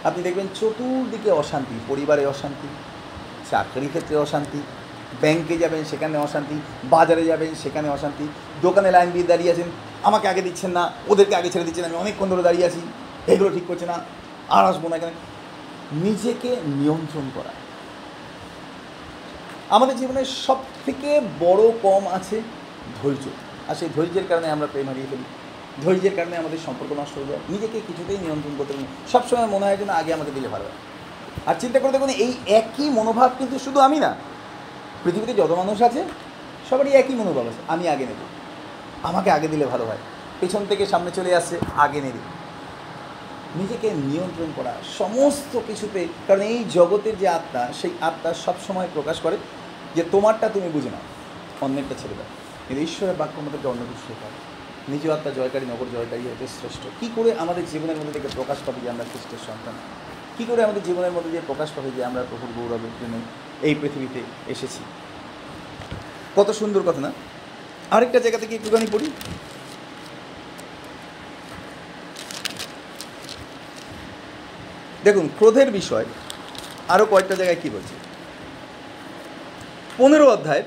[0.08, 2.68] আপনি দেখবেন চতুর্দিকে অশান্তি, পরিবারে অশান্তি।
[3.52, 4.62] চাকরি ক্ষেত্রে অশান্তি,
[5.22, 6.56] ব্যাংকে যাবেন সেখানে অশান্তি,
[6.94, 8.26] বাজারে যাবেন সেখানে অশান্তি,
[8.66, 9.68] দোকানে লাইন দিয়ে দাঁড়িয়ে আছেন,
[10.04, 12.82] আমাকে আগে দিচ্ছেন না, ওদেরকে আগে ছেড়ে দিচ্ছেন, আমি অনেকক্ষণ ধরে দাঁড়িয়ে আছি,
[13.34, 13.98] এগুলো ঠিক করছে না,
[14.56, 15.16] আর আসব না এখানে।
[16.06, 17.52] নিজেকে নিয়ন্ত্রণ করা।
[19.76, 21.10] আমাদের জীবনের সব থেকে
[21.40, 22.38] বড় কম আছে
[22.98, 23.26] ধৈর্য,
[23.70, 25.26] আর সেই ধৈর্যের কারণে আমরা প্রেম হারিয়ে ফেলি।
[25.84, 29.78] ধৈর্যের কারণে আমাদের সম্পর্ক নষ্ট হয়ে যায়। নিজেকে কিছুতেই নিয়ন্ত্রণ করতে পারি। সবসময় মনে হয়
[29.82, 30.78] যেন আগে আমাকে দিলে ভালো হয়।
[31.46, 34.16] আর চিন্তা করে দেখুন, এই একই মনোভাব কিন্তু শুধু আমি না,
[35.04, 36.04] পৃথিবীতে যত মানুষ আছে,
[36.70, 38.22] সবারই একই মনোভাব আছে, আমি আগে নেব।
[39.04, 39.98] আমাকে আগে দিলে ভালো হয়।
[40.40, 42.20] পেছন থেকে সামনে চলে আসছে, আগে নেবে।
[43.56, 49.38] নিজেকে নিয়ন্ত্রণ করা, সমস্ত কিছুতে, কারণ এই জগতের যে আত্মা, সেই আত্মা সবসময় প্রকাশ করে
[49.96, 51.00] যে তোমারটা তুমি বুঝে নাও,
[51.62, 52.26] অন্যেরটা ছেড়ে দাও।
[52.68, 54.32] কিন্তু ঈশ্বরের বাক্য আমাদেরকে অন্য কিছু শেখায়।
[54.90, 58.80] নিজ আত্মা জয়কারী, নগর জয়কারী হতে শ্রেষ্ঠ। কী করে আমাদের জীবনের মধ্যে থেকে প্রকাশ পাবে
[58.82, 59.74] যে আমরা খ্রিস্টের সন্তান?
[60.42, 63.16] কী করে আমাদের জীবনের মধ্যে দিয়ে প্রকাশ পাবে যে আমরা প্রভুর গৌরবের জন্য
[63.68, 64.22] এই পৃথিবীতে
[64.54, 64.82] এসেছি?
[66.36, 67.12] কত সুন্দর কথা না?
[67.96, 69.08] আরেকটা জায়গা থেকে একটুখানি পড়ি।
[75.06, 76.06] দেখুন, ক্রোধের বিষয়
[76.94, 77.96] আরও কয়েকটা জায়গায় কি বলছে?
[79.98, 80.64] পনেরো অধ্যায়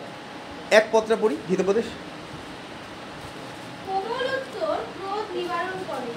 [0.78, 1.86] এক পত্রা পড়ি হিতোপদেশ
[3.86, 6.10] কোমল উত্তর ক্রোধ নিবারণ করে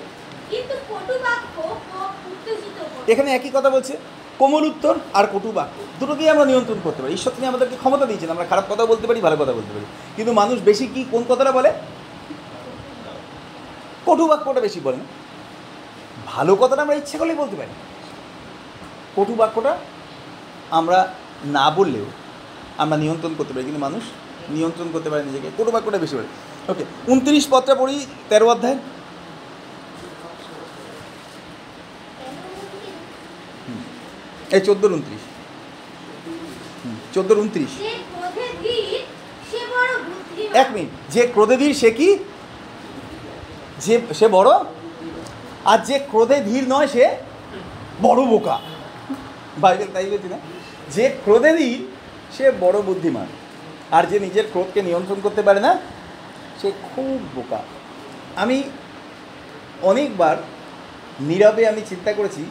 [0.51, 3.93] কিন্তু কটু বাক্য ক্রোধ উত্তেজিত করে এখানে একই কথা বলছে,
[4.39, 8.29] কোমল উত্তর আর কটু বাক্য। দুটোকেই আমরা নিয়ন্ত্রণ করতে পারি। ঈশ্বর তিনি আমাদেরকে ক্ষমতা দিয়েছেন,
[8.29, 11.51] আমরা খারাপ কথা বলতে পারি, ভালো কথা বলতে পারি। কিন্তু মানুষ বেশি কি কোন কথাটা
[11.51, 11.71] বলে?
[14.05, 14.97] কটু বাক্যটা বেশি বলে
[16.27, 17.73] ভালো কথাটা আমরা ইচ্ছে করলেই বলতে পারি।
[19.15, 19.77] কটু বাক্যটা
[20.71, 21.13] আমরা
[21.45, 22.05] না বললেও
[22.77, 24.03] আমরা নিয়ন্ত্রণ করতে পারি, কিন্তু মানুষ
[24.49, 26.29] নিয়ন্ত্রণ করতে পারে নিজেকে। কটু বাক্যটা বেশি বলে।
[26.71, 28.77] ওকে, উনত্রিশ পত্রা পড়ি, তেরো অধ্যায়।
[34.51, 35.23] এই চোদ্দোর উনত্রিশ।
[37.13, 37.69] চোদ্দোর উনত্রিশ।
[40.53, 42.17] এক মিনিট যে ক্রোধে ধীর সে কি?
[43.79, 44.49] যে সে বড়?
[45.65, 47.15] আর যে ক্রোধে ধীর নয় সে
[48.01, 48.59] বড় বোকা।
[49.57, 50.37] বাইবেল তাই বলছি না?
[50.91, 51.79] যে ক্রোধে ধীর
[52.37, 53.27] সে বড় বুদ্ধিমান।
[53.91, 55.77] আর যে নিজের ক্রোধকে নিয়ন্ত্রণ করতে পারে না
[56.61, 57.61] সে খুব বোকা।
[58.35, 58.63] আমি
[59.81, 60.37] অনেকবার
[61.19, 62.45] নীরবে আমি চিন্তা করেছি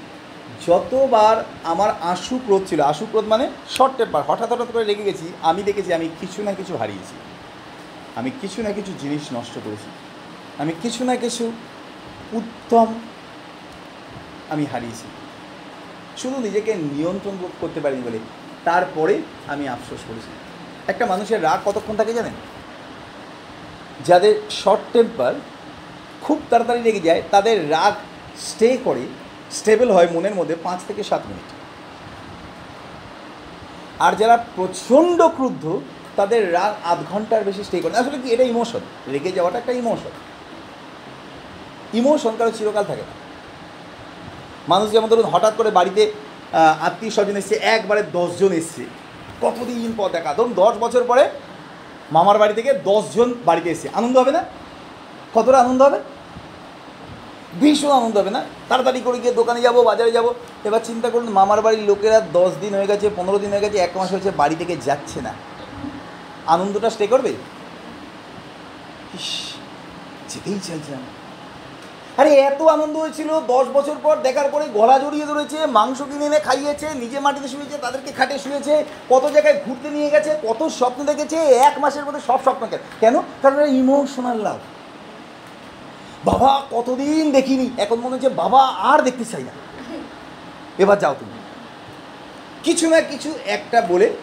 [0.66, 5.32] যতবার আমার আশু ক্রোধ ছিল, আশু ক্রোধ মানে শর্ট টেম্পার হঠাৎ হঠাৎ করে রেগে গেছি,
[5.42, 7.14] আমি দেখেছি আমি কিছু না কিছু হারিয়েছি।
[8.16, 9.90] আমি কিছু না কিছু জিনিস নষ্ট করেছি।
[10.58, 11.52] আমি কিছু না কিছু
[12.32, 12.86] উত্তম
[14.48, 15.06] আমি হারিয়েছি।
[16.16, 18.18] শুধু নিজেকে নিয়ন্ত্রণ করতে পারিনি বলে
[18.64, 20.28] তারপরে আমি আফসোস করেছি।
[20.88, 22.32] একটা মানুষের রাগ কতক্ষণ থাকে জানেন?
[24.04, 25.34] যাদের শর্ট টেম্পার
[26.22, 27.94] খুব তাড়াতাড়ি রেগে যায়, তাদের রাগ
[28.38, 29.00] স্টে করে
[29.50, 31.48] স্টেবল হয় মনের মধ্যে পাঁচ থেকে সাত মিনিট।
[33.98, 35.64] আর যারা প্রচণ্ড ক্রুদ্ধ,
[36.16, 38.80] তাদের রাগ আধ ঘণ্টার বেশি স্টে করে। আসলে কি, এটা ইমোশন
[39.12, 40.12] রেগে যাওয়াটা একটা ইমোশন
[41.94, 43.14] ইমোশন কারও চিরকাল থাকে না।
[44.68, 46.12] মানুষ যেমন ধরুন, হঠাৎ করে বাড়িতে
[46.86, 48.84] আত্মীয় স্বজন এসছে, একবারে দশজন এসছে।
[49.42, 50.34] কতদিন পর দেখা?
[50.34, 51.30] ধরুন দশ বছর পরে
[52.12, 54.42] মামার বাড়ি থেকে দশজন বাড়িতে এসছে। আনন্দ হবে না?
[55.34, 55.98] কতটা আনন্দ হবে?
[57.60, 58.44] ভীষণ আনন্দ হবে না?
[58.68, 60.26] তাড়াতাড়ি করে গিয়ে দোকানে যাব বাজারে যাব।
[60.64, 63.92] এবার চিন্তা করুন মামার বাড়ির লোকেরা দশ দিন হয়ে গেছে পনেরো দিন হয়ে গেছে এক
[63.96, 65.32] মাস হয়েছে বাড়ি থেকে যাচ্ছে না।
[66.46, 67.32] আনন্দটা স্টে করবে?
[69.14, 69.28] ইস,
[70.28, 71.08] যেতেই চাইছে না
[72.20, 76.40] আরে এত আনন্দ হয়েছিল দশ বছর পর দেখার পরে গলা জড়িয়ে ধরেছে মাংস কিনে এনে
[76.40, 81.36] খাইয়েছে নিজে মাটিতে শুয়েছে তাদেরকে খাটে শুয়েছে কত জায়গায় ঘুরতে নিয়ে গেছে কত স্বপ্ন দেখেছে
[81.36, 82.66] এক মাসের মধ্যে সব স্বপ্ন
[83.00, 83.14] কেন?
[83.42, 84.58] কারণ ইমোশনাল লাভ
[86.26, 89.52] বাবা, কতদিন দেখিনি। এখন মনে হচ্ছে বাবা আর দেখতে চাই না।
[90.78, 91.32] এবার যাও তুমি।
[92.62, 94.16] কিছু না কিছু একটা বলে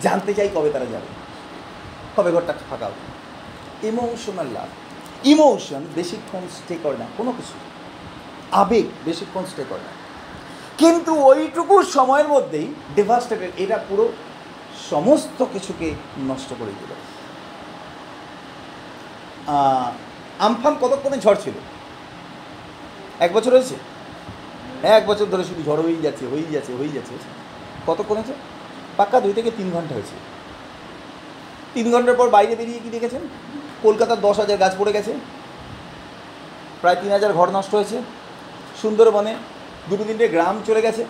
[0.00, 1.06] জানতে চাই কবে তারা যাবে।
[2.16, 4.68] কবে ঘরটা ফাঁকা হবে। ইমোশনাল লাভ
[5.26, 7.52] ইমোশন বেশিক্ষণ স্টে করে না, কোনো কিছু।
[8.52, 10.02] আবেগ, বেশিক্ষণ স্টে করে না।
[10.78, 14.12] কিন্তু ওইটুকু সময়ের মধ্যেই ডেভাস্টেটেড এটা পুরো
[14.90, 16.94] সমস্ত কিছুকে নষ্ট করে দিল।
[20.38, 21.52] আমফান কতক্ষণে ঝড় ছিল?
[23.20, 23.74] এক বছর হয়েছে?
[24.82, 27.14] হ্যাঁ এক বছর ধরে শুধু ঝড় হয়েই যাচ্ছে হয়েই যাচ্ছে হয়েই যাচ্ছে।
[27.86, 28.32] কতক্ষণ হয়েছে?
[28.96, 30.12] পাক্কা দুই থেকে তিন ঘণ্টা হয়েছে।
[31.74, 33.20] তিন ঘণ্টার পর বাইরে বেরিয়ে কি দেখেছেন?
[33.82, 35.12] কলকাতার দশ হাজার গাছ পড়ে গেছে।
[36.80, 38.02] প্রায় তিন হাজার ঘর নষ্ট হয়েছে।
[38.82, 39.34] সুন্দরবনে
[39.90, 41.04] দুটো তিনটে গ্রাম চলে গেছে।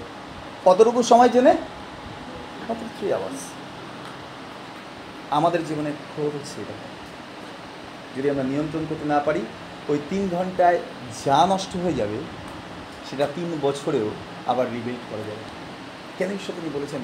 [0.65, 1.55] কতটুকু সময় জেনে?
[2.69, 3.41] থ্রি আওয়ার্স
[5.31, 6.73] আমাদের জীবনে ক্রোধ হচ্ছে এটা
[8.17, 9.41] যদি আমরা নিয়ন্ত্রণ করতে না পারি,
[9.89, 10.79] ওই তিন ঘন্টায়
[11.27, 12.17] যা নষ্ট হয়ে যাবে,
[13.11, 14.11] সেটা তিন বছরেও
[14.47, 15.63] আবার রিবিল্ড করা যাবে।
[16.19, 17.01] কেন ঈশ্বর তিনি বলেছেন,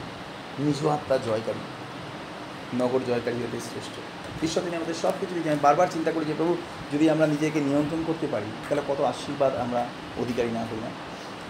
[0.58, 1.58] নিজ আত্মা জয়কারী,
[2.78, 3.90] নগর জয়কারী হতে শ্রেষ্ঠ।
[4.44, 6.56] ঈশ্বর তিনি আমাদের সব কিছু আমি বারবার চিন্তা করি যে, প্রভু,
[6.92, 9.86] যদি আমরা নিজেকে নিয়ন্ত্রণ করতে পারি, তাহলে কত আশীর্বাদ আমরা
[10.18, 10.90] অধিকারী না হই না।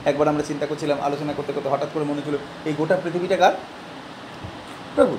[0.05, 3.53] একবার আমরা চিন্তা করছিলাম, আলোচনা করতে করতে হঠাৎ করে মনে হলো এই গোটা পৃথিবীটা কার?
[4.95, 5.19] প্রভু।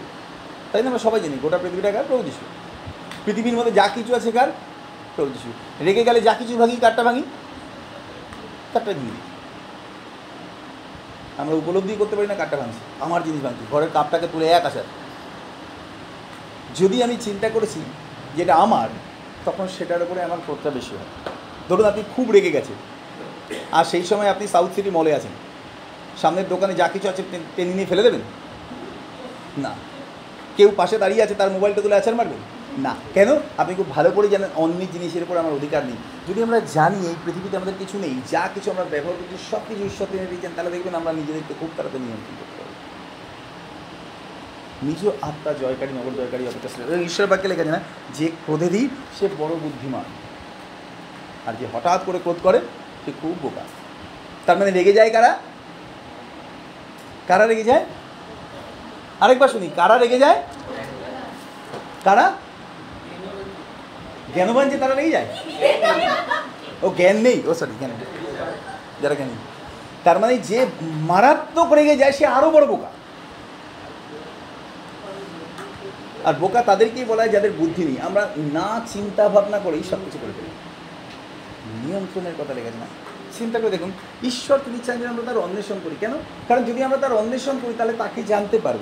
[0.71, 2.03] তাই না আমরা সবাই জানি, গোটা পৃথিবীটা কার?
[2.07, 2.68] প্রভু যিশু।
[3.25, 4.47] পৃথিবীর মধ্যে যা কিছু আছে কার?
[5.15, 5.51] প্রভু যিশু
[5.85, 7.21] রেগে গেলে যা কিছু ভাঙি কাঠটা ভাঙি?
[8.73, 9.11] দিয়ে দিই।
[11.37, 14.83] আমরা উপলব্ধি করতে পারি না কাঠটা ভাঙছি। আমার জিনিস ভাঙছি। ঘরের কাপটাকে তুলে এক আসার।
[16.75, 17.79] যদি আমি চিন্তা করেছি
[18.37, 18.89] যেটা আমার,
[19.45, 21.33] তখন সেটার উপরে আমার ক্রোধটা বেশি হয়।
[21.69, 22.75] ধরুন আপনি খুব রেগে গেছেন।
[23.71, 25.31] আর সেই সময় আপনি সাউথ সিটি মলে আছেন।
[26.17, 27.23] সামনের দোকানে যা কিছু আছে
[27.55, 28.21] টেনে- নিয়ে ফেলে দেবেন?
[29.57, 29.75] না।
[30.57, 32.58] কেউ পাশে দাঁড়িয়ে আছে, তার মোবাইলটা তুলে আছাড় মারবেন?
[32.77, 33.39] না। কেন?
[33.57, 35.95] আপনি খুব ভালো করে জানেন অন্য জিনিসের উপর আমার অধিকার নেই।
[36.29, 39.85] যদি আমরা জানি এই পৃথিবীতে আমাদের কিছু নেই, যা কিছু আমরা ব্যবহার করছি সব কিছু
[39.85, 42.73] ঈশ্বর তিনি দিয়েছেন, তাহলে দেখবেন আমরা নিজেদেরকে খুব তাড়াতাড়ি নিয়ন্ত্রণ করতে পারব।
[44.83, 47.79] নিজ আত্মা জয়কারী, নগর জয়কারী অপেক্ষা। এবং ঈশ্বর বাক্যে লেখা না,
[48.15, 50.03] যে ক্রোধেরই সে বড় বুদ্ধিমান।
[51.45, 52.59] আর যে হঠাৎ করে ক্রোধ করে,
[53.05, 53.61] সে খুব বোকা।
[54.45, 55.39] তার মানে রেগে যায় কারা?
[57.27, 57.85] কারা রেগে যায়?
[59.19, 60.43] আরেকবার শুনি, কারা রেগে যায়?
[62.03, 62.33] কারা?
[64.33, 65.25] জ্ঞানবান যে তারা রেগে যায়?
[66.81, 67.41] ও জ্ঞান নেই?
[67.47, 68.05] ও সরি জ্ঞান নেই।
[69.01, 69.31] যারা জ্ঞানী
[70.03, 72.89] তার মানে যে মারাত্মক রেগে যায়, সে আরও বড় বোকা।
[76.23, 80.17] আর বোকা তাদেরকেই বলা হয় যাদের বুদ্ধি নেই। আমরা না চিন্তা ভাবনা করেই সব কিছু
[80.21, 80.49] করে ফেলি।
[81.85, 82.85] নিয়ন্ত্রণের কথা লেগেছে না?
[83.39, 83.91] চিন্তা করে দেখুন,
[84.23, 86.13] ঈশ্বর তিনি চান যে আমরা তার অন্বেষণ করি। কেন?
[86.47, 88.79] কারণ যদি আমরা তার অন্বেষণ করি, তাহলে তাকে জানতে পারব।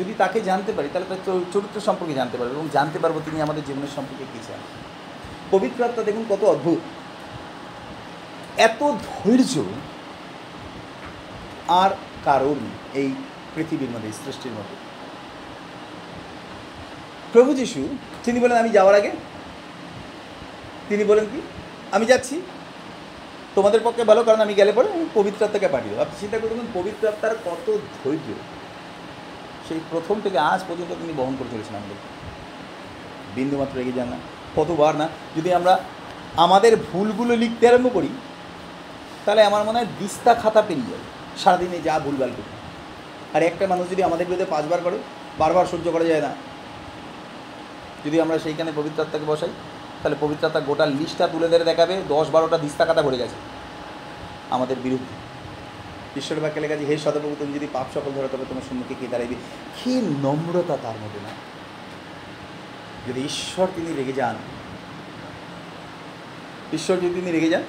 [0.00, 1.20] যদি তাকে জানতে পারি, তাহলে তার
[1.52, 4.60] চরিত্র সম্পর্কে জানতে পারব এবং জানতে পারব তিনি আমাদের জীবনের সম্পর্কে কী চান।
[5.50, 6.80] পবিত্র আত্মা দেখুন কত অদ্ভুত।
[8.68, 9.54] এত ধৈর্য
[11.68, 11.90] আর
[12.62, 13.08] নেই এই
[13.54, 14.76] পৃথিবীর মধ্যে সৃষ্টির মধ্যে।
[17.32, 17.80] প্রভু যিশু,
[18.24, 19.10] তিনি বলেন, আমি যাওয়ার আগে?
[20.88, 21.40] তিনি বলেন কি,
[21.92, 22.36] আমি যাচ্ছি।
[23.54, 26.68] তোমাদের পক্ষে ভালো, কারণ আমি গেলে পরে আমি পবিত্র আত্মাকে পাঠিয়ে আপনি চিন্তা করে দেখুন,
[26.74, 27.66] পবিত্র আত্মার কত
[28.04, 28.28] ধৈর্য।
[29.70, 31.98] সেই প্রথম থেকে আজ পর্যন্ত তিনি বহন করে চলেছেন আমাদের।
[33.34, 34.16] বিন্দুমাত্র এগিয়ে যান না,
[34.56, 35.08] কতবার না?
[35.36, 35.80] যদি আমরা
[36.36, 38.08] আমাদের ভুলগুলো লিখতে আরম্ভ করি,
[39.24, 41.06] তাহলে আমার মনে হয় দিস্তা খাতা পেরিয়ে যাবে।
[41.38, 42.50] সারাদিনে যা ভুলভাল করি।
[43.36, 44.98] আর একটা মানুষ যদি আমাদের বিরুদ্ধে পাঁচবার করে,
[45.38, 46.34] বারবার সহ্য করা যায় না।
[48.04, 49.48] যদি আমরা সেইখানে পবিত্র আত্মাকে বসাই,
[50.02, 53.34] তাহলে পবিত্র আত্মা গোটা লিস্টটা তুলে ধরে দেখাবে, দশ বারোটা দিস্তা খাতা ভরে গেছে।
[54.50, 55.19] আমাদের বিরুদ্ধে।
[56.16, 59.06] ঈশ্বরের বাক্যে লেখা আছে হে সদপ্রভু, তুমি যদি পাপ সকল ধরো, তবে তোমার সম্মুখে কে
[59.10, 59.34] দাঁড়াইবে?
[59.84, 61.28] কি নম্রতা তার মধ্যে না?
[63.08, 64.34] যদি ঈশ্বর তিনি রেগে যান,
[66.72, 67.62] ঈশ্বর যদি তিনি রেগে যান,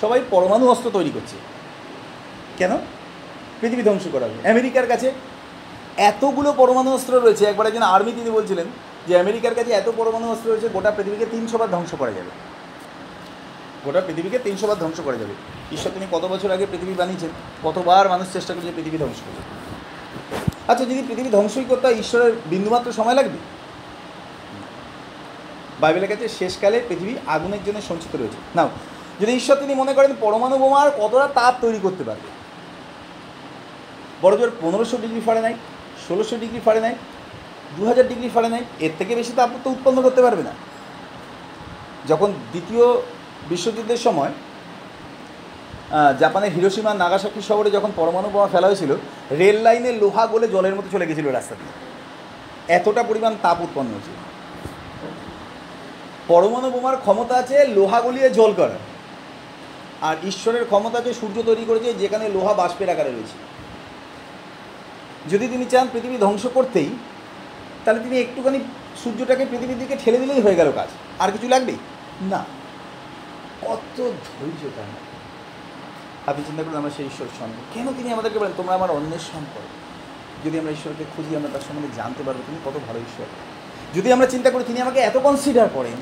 [0.00, 1.36] সবাই পরমাণু অস্ত্র তৈরি করছে।
[2.56, 2.76] কেন?
[3.60, 5.12] পৃথিবী ধ্বংস করা আমেরিকার কাছে
[5.96, 8.66] এতগুলো পরমাণু অস্ত্র রয়েছে। একবার একজন আর্মি তিনি বলছিলেন
[9.08, 12.49] যে, আমেরিকার কাছে এত পরমাণু অস্ত্র রয়েছে, গোটা পৃথিবীকে তিনশো বার ধ্বংস করা যাবে।
[13.84, 15.34] গোটা পৃথিবীকে তিনশো বার ধ্বংস করা যাবে
[15.74, 17.30] ঈশ্বর, তিনি কত বছর আগে পৃথিবী বানিয়েছেন?
[17.66, 19.42] কতবার মানুষ চেষ্টা করছে পৃথিবী ধ্বংস করবে
[20.70, 23.38] আচ্ছা যদি পৃথিবী ধ্বংসই করতে হয়, ঈশ্বরের বিন্দুমাত্র সময় লাগবে?
[25.82, 28.68] বাইবেলের কাছে শেষকালে পৃথিবী আগুনের জন্য সঞ্চিত রয়েছে। নাও,
[29.20, 32.28] যদি ঈশ্বর, তিনি মনে করেন পরমাণু বোমার কতটা তাপ তৈরি করতে পারবে?
[34.22, 35.54] বড় জোর পনেরোশো ডিগ্রি ফারে নাই
[36.08, 36.94] ষোলোশো ডিগ্রি ফারে নাই
[37.76, 40.52] দু হাজার ডিগ্রি ফারে নাই এর থেকে বেশি তাপ তো উৎপন্ন করতে পারবে না।
[42.10, 42.86] যখন দ্বিতীয়
[43.48, 44.32] বিশ্বযুদ্ধের সময়
[46.18, 48.96] জাপানের হিরোসীমা নাগাসাকি শহরে যখন পরমাণু বোমা ফেলা হয়েছিল,
[49.30, 51.72] রেল লাইনে লোহা গলে জলের মতো চলে গেছিল রাস্তা দিয়ে।
[52.76, 54.14] এতটা পরিমাণ তাপ উৎপন্ন হয়েছিল।
[56.28, 58.78] পরমাণু বোমার ক্ষমতা আছে লোহা গলিয়ে জল করা
[60.00, 63.36] আর ঈশ্বরের ক্ষমতা আছে সূর্য তৈরি করেছে যেখানে লোহা বাষ্পের আকারে রয়েছে।
[65.30, 66.88] যদি তিনি চান পৃথিবী ধ্বংস করতেই,
[67.84, 68.60] তাহলে তিনি একটুখানি
[69.04, 71.72] সূর্যটাকে পৃথিবীর দিকে ঠেলে দিলেই হয়ে গেল কাজ। আর কিছু লাগবে?
[72.22, 72.44] না।
[73.62, 74.84] কত ধৈর্য তার
[76.26, 79.68] আপনি চিন্তা করুন, আমরা সেই ঈশ্বরের সন্ধান কেন তিনি আমাদেরকে বলেন, তোমরা আমার অন্যের করো
[80.44, 83.26] যদি আমরা ঈশ্বরকে খুঁজি, আমরা তার সম্বন্ধে জানতে পারব, তিনি কত ভালো ঈশ্বর।
[83.94, 85.96] যদি আমরা চিন্তা করি, তিনি আমাকে এত কনসিডার করেন,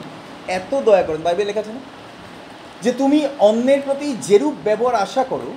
[0.48, 1.80] এত দয়া করেন, বাইবেল লেখা না?
[2.82, 5.54] যে তুমি অন্যের প্রতি যেরূপ ব্যবহার আশা করো,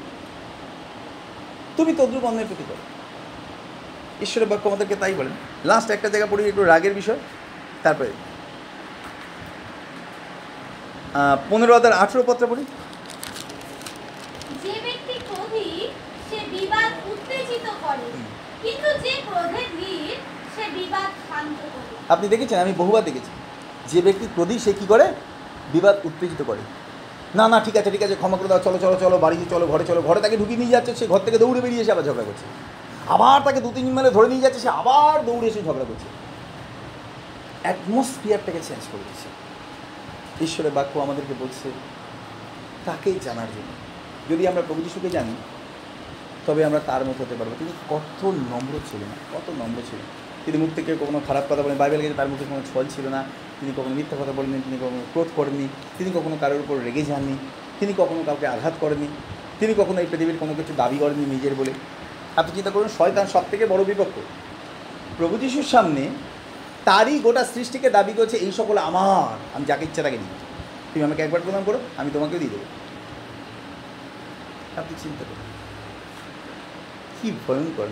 [1.78, 2.78] তুমি তদ্রূপ অন্যের প্রতি করো।
[4.22, 5.32] ঈশ্বরের বাক্য আমাদেরকে তাই বলেন।
[5.66, 7.20] লাস্ট একটা জায়গা পড়ি, একটু রাগের বিষয়।
[7.84, 8.12] তারপরে
[11.50, 12.63] পনেরো হাজার আঠেরো পত্র পড়ি।
[14.63, 15.69] যে ব্যক্তি ক্রোধী
[16.28, 18.08] সে বিবাদ উত্তেজিত করে।
[18.63, 20.15] কিন্তু যে ক্রোধে ধীর
[20.56, 23.32] সে বিবাদ শান্ত করে। আপনি দেখেছেন আমি বহুবার দেখেছি।
[23.91, 25.06] যে ব্যক্তি ক্রোধী সে কী করে?
[25.74, 26.62] বিবাদ উত্তেজিত করে।
[27.38, 29.86] না না ঠিক আছে ঠিক আছে ক্ষমা করে দাও চলো চলো চলো বাড়িতে চলো ঘরে
[29.89, 32.45] চলো ঘরে তাকে ঢুকিয়ে নিয়ে যাচ্ছে সে ঘর থেকে দৌড়ে বেরিয়ে এসে আবার ঝগড়া করছে।
[33.15, 36.08] আবার তাকে দু তিন মেলে ধরে নিয়ে যাচ্ছে সে আবার দৌড়ে এসে ঝগড়া করছে।
[37.63, 39.30] অ্যাটমসফিয়ারটাকে চেঞ্জ করে দিচ্ছে।
[40.43, 41.71] ঈশ্বরের বাক্য আমাদেরকে বলছে,
[42.86, 43.71] তাকেই জানার জন্য।
[44.34, 45.36] যদি আমরা প্রভু যিশুকে জানি,
[46.45, 50.06] তবে আমরা তার মতো হতে পারব। তিনি কত নম্র ছিলেন, কত নম্র ছিলেন।
[50.45, 53.23] তিনি মুখ থেকে কখনো খারাপ কথা বলেন বাইবেল গেছে তার মুখে কোনো ছল ছিল না।
[53.60, 57.38] তিনি কখনো মিথ্যা কথা বলেননি, তিনি কখনো ক্রোধ করেননি। তিনি কখনো কারোর উপর রেগে যাননি।
[57.80, 59.08] তিনি কখনো কাউকে আঘাত করেননি।
[59.60, 61.71] তিনি কখনো এই পৃথিবীর কোনো কিছু দাবি করেননি নিজের বলে।
[62.36, 64.19] আপনি চিন্তা করুন, শয়তান সব থেকে বড় বিপক্ষ।
[65.17, 66.10] প্রভু যিশুর সামনে
[66.86, 70.34] তারই গোটা সৃষ্টিকে দাবি করছে এই সকল আমার। আমি যাকে ইচ্ছা তাকে দিই।
[70.91, 72.65] তুমি আমাকে একবার প্রদান করো, আমি তোমাকেও দিয়ে দেবো।
[74.80, 75.48] আপনি চিন্তা করুন।
[77.22, 77.88] কি ভয়ঙ্কর?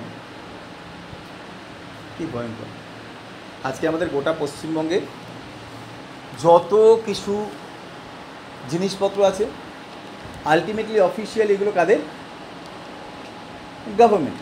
[2.17, 2.69] কি ভয়ঙ্কর।
[3.63, 4.99] আজকে আমাদের গোটা পশ্চিমবঙ্গে
[6.43, 6.73] যত
[7.05, 7.33] কিছু
[8.69, 9.45] জিনিসপত্র আছে
[10.45, 11.99] আলটিমেটলি অফিসিয়াল এগুলো কাদের?
[13.97, 14.39] গভর্নমেন্ট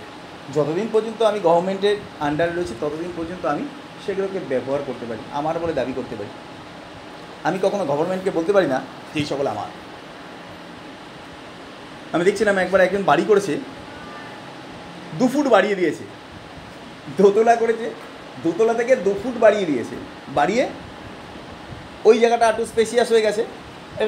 [0.56, 3.64] যতদিন পর্যন্ত আমি গভর্নমেন্টের আন্ডারে রয়েছি, ততদিন পর্যন্ত আমি
[4.08, 6.32] সেগুলোকে ব্যবহার করতে পারি, আমার বলে দাবি করতে পারি।
[7.48, 8.80] আমি কখনো গভর্নমেন্টকে বলতে পারি না
[9.14, 9.70] যে সকল আমার।
[12.14, 13.54] আমি দেখছিলাম একবার একজন বাড়ি করেছে,
[15.20, 16.04] দু ফুট বাড়িয়ে দিয়েছে।
[17.20, 17.88] দোতলা করেছে,
[18.44, 19.96] দোতলা থেকে দু ফুট বাড়িয়ে দিয়েছে।
[20.38, 20.64] বাড়িয়ে
[22.10, 23.42] ওই জায়গাটা একটু স্পেসিয়াস হয়ে গেছে,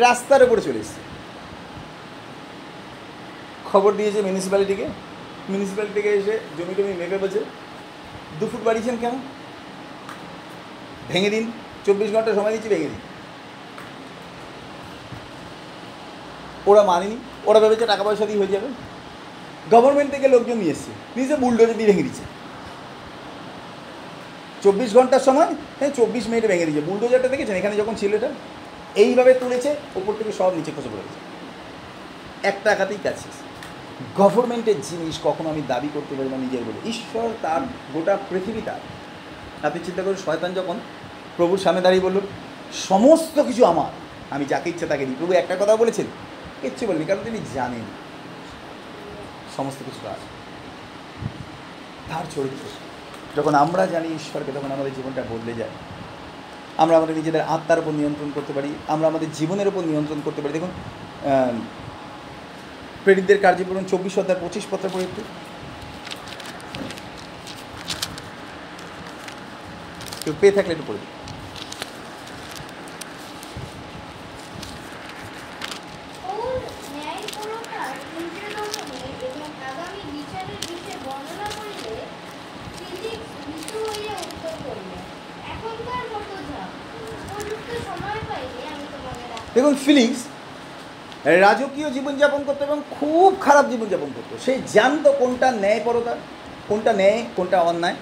[0.05, 0.99] রাস্তার উপরে চলে এসছে।
[3.71, 4.85] খবর দিয়েছে মিউনিসিপ্যালিটিকে
[5.49, 7.41] মিউনিসিপ্যালিটি থেকে এসে জমি টমি মেপে বলছে,
[8.39, 9.15] দু ফুট বাড়িয়েছেন কেন?
[11.10, 11.52] ভেঙে দিন,
[11.86, 13.00] চব্বিশ ঘণ্টা সময় দিচ্ছি, ভেঙে দিন।
[16.65, 18.67] ওরা মানেনি, ওরা ভেবেছে টাকা পয়সা দিয়ে হয়ে যাবে।
[19.72, 22.22] গভর্নমেন্ট থেকে লোকজন নিয়ে এসছে, নিজে বুলডোজে দিয়ে ভেঙে দিচ্ছে।
[24.63, 27.56] চব্বিশ ঘণ্টার সময় হ্যাঁ চব্বিশ মিনিটে ভেঙে দিচ্ছে বুলডোজারটা দেখেছেন?
[27.56, 28.30] এখানে যখন ছিল এটা,
[28.95, 31.19] এইভাবে তুলেছে, ওপর থেকে সব নিচে খসে পড়ে গেছে।
[32.48, 33.38] একটা আঘাতেই কাজ শেষ।
[34.17, 37.62] গভর্নমেন্টের জিনিস কখনো আমি দাবি করতে পারি না নিজের বলে। ঈশ্বর তার
[37.93, 38.80] গোটা পৃথিবী তার।
[39.67, 40.80] আপনি চিন্তা করুন, শয়তান যখন
[41.38, 42.17] প্রভুর সামনে দাঁড়িয়ে বলল,
[42.89, 43.91] সমস্ত কিছু আমার,
[44.36, 46.06] আমি যাকে ইচ্ছা তাকে দিই। প্রভু একটা কথা বলেছেন,
[46.62, 47.86] কিচ্ছু বলেনি কারণ তিনি জানেন
[49.58, 50.19] সমস্ত কিছু তার।
[52.10, 52.65] তার চরিত্র।
[53.38, 55.74] যখন আমরা জানি ঈশ্বরকে, তখন আমাদের জীবনটা বদলে যায়।
[56.78, 60.54] আমরা আমাদের নিজেদের আত্মার উপর নিয়ন্ত্রণ করতে পারি, আমরা আমাদের জীবনের উপর নিয়ন্ত্রণ করতে পারি।
[60.54, 60.72] দেখুন
[63.04, 65.22] প্রেরিতদের কার্যক্রম চব্বিশ অধ্যায় পঁচিশ পত্র পড়ে একটু
[70.19, 70.19] কেউ পেয়ে থাকলে একটু পড়ে দিন। ওর ন্যায়পরতার কেন্দ্রের দর্শনে এবং আগামী বিচারের বিষয়ে বর্ণনা
[70.19, 71.08] করিলে ফিজিক্স ভীতু হইয়া উত্তর করিল এখনকার মতো যা উপযুক্ত পেয়ে থাকলে একটু ডাক
[89.56, 90.22] দেখুন। ফিলিক্স
[91.46, 96.13] রাজকীয় জীবনযাপন করতো এবং খুব খারাপ জীবনযাপন করতো। সে জানতো কোনটা ন্যায়পরতা
[96.70, 97.98] কোনটা ন্যায় কোনটা অন্যায়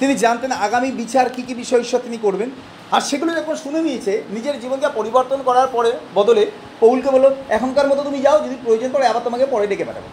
[0.00, 2.50] তিনি জানতেন আগামী বিচার কী কী বিষয় ঈশ্বর তিনি করবেন।
[2.94, 6.42] আর সেগুলো যখন শুনে নিয়েছে, নিজের জীবনকে পরিবর্তন করার পরে বদলে
[6.82, 10.08] পৌলকে বলল, এখনকার মতো তুমি যাও, যদি প্রয়োজন পড়ে আবার তোমাকে পরে ডেকে পাঠাবো।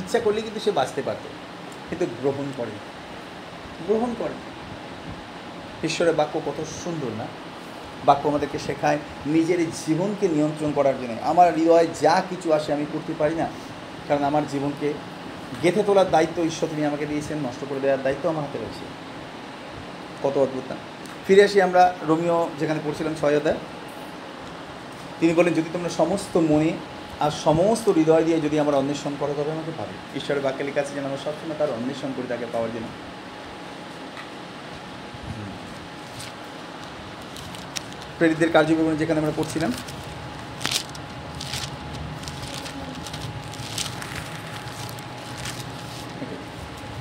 [0.00, 1.24] ইচ্ছা করলে কিন্তু সে বাঁচতে পারত,
[1.88, 2.74] কিন্তু গ্রহণ করে
[3.86, 4.34] গ্রহণ করে
[5.88, 7.26] ঈশ্বরের বাক্য কত সুন্দর না?
[8.08, 8.98] বাক্য আমাদেরকে শেখায়
[9.34, 13.46] নিজের জীবনকে নিয়ন্ত্রণ করার জন্য। আমার হৃদয়ে যা কিছু আসে আমি করতে পারি না,
[14.08, 14.88] কারণ আমার জীবনকে
[15.62, 18.84] গেঁথে তোলার দায়িত্ব ঈশ্বর তিনি আমাকে দিয়েছেন, নষ্ট করে দেওয়ার দায়িত্ব আমার হাতে রয়েছে।
[20.22, 20.76] কত অদ্ভুত না?
[21.26, 23.40] ফিরে আসি আমরা রোমিও যেখানে পড়ছিলাম ছয়
[25.20, 26.72] তিনি বলেন যদি তোমরা সমস্ত মনে
[27.20, 30.94] আর সমস্ত হৃদয় দিয়ে যদি আমরা অন্বেষণ করো, তবে আমাকে পাবে। ঈশ্বরের বাক্যে লেখা আছে
[30.94, 32.86] যেন আমরা সবসময় তার অন্বেষণ করি, তাকে পাওয়ার জন্য।
[38.18, 39.72] প্রেরিতদের কার্যক্রম যেখানে আমরা পড়ছিলাম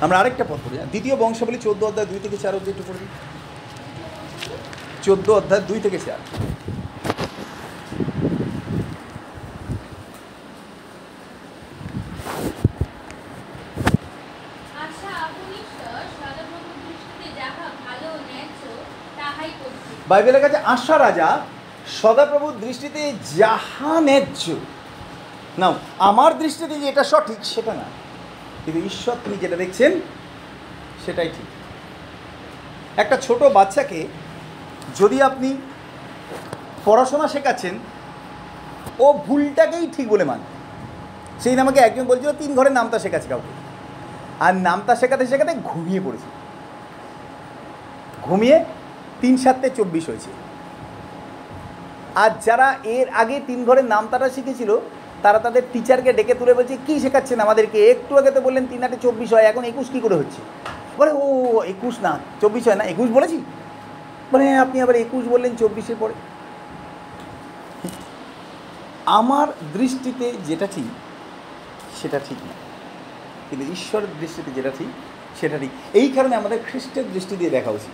[0.03, 0.77] আমরা আরেকটা পথ পড়ি?
[0.93, 3.05] দ্বিতীয় বংশাবলী চোদ্দ অধ্যায় দুই থেকে চার অধ্যায় একটু পড়ি।
[5.05, 6.19] চোদ্দ অধ্যায় দুই থেকে চার।
[19.61, 21.29] করছে বাইবেলের কাছে আশা রাজা
[22.01, 23.01] সদাপ্রভুর দৃষ্টিতে
[23.37, 24.43] যাহা ন্যায্য।
[25.61, 25.67] না
[26.09, 27.85] আমার দৃষ্টিতে যে এটা সঠিক সেটা না।
[28.67, 29.91] কিন্তু ঈশ্বর তিনি যেটা দেখছেন,
[31.05, 31.45] সেটাই ঠিক।
[32.99, 34.07] একটা ছোট বাচ্চাকে
[34.95, 35.57] যদি আপনি
[36.85, 37.79] পড়াশোনা শেখাচ্ছেন,
[38.99, 40.43] ও ভুলটাকেই ঠিক বলে মানে।
[41.41, 43.51] সেই দিন আমাকে একজন বলছিল, তিন ঘরের নামতা শেখাচ্ছে কাউকে।
[44.39, 46.27] আর নামতা শেখাতে শেখাতে ঘুমিয়ে পড়েছে।
[48.21, 48.65] ঘুমিয়ে
[49.21, 50.29] তিন সাতটে চব্বিশ হয়েছে।
[52.15, 54.77] আর যারা এর আগে তিন ঘরের নামতাটা শিখেছিল
[55.23, 57.79] তারা তাদের টিচারকে ডেকে তুলে বলছে, কী শেখাচ্ছেন আমাদেরকে?
[57.91, 60.41] একটু আগে তো বললেন, তিন আটে চব্বিশ হয়, এখন একুশ কী করে হচ্ছে?
[60.97, 61.27] বলে, ও,
[61.63, 63.37] একুশ না, চব্বিশ হয় না, একুশ বলেছি?
[64.31, 66.13] বলে হ্যাঁ আপনি আবার একুশ বললেন চব্বিশে পরে
[69.05, 70.89] আমার দৃষ্টিতে যেটা ঠিক,
[72.01, 72.53] সেটা ঠিক না।
[73.49, 74.87] কিন্তু ঈশ্বরের দৃষ্টিতে যেটা ঠিক,
[75.39, 77.93] সেটা ঠিক। এই কারণে আমাদের খ্রিস্টের দৃষ্টি দিয়ে দেখা উচিত।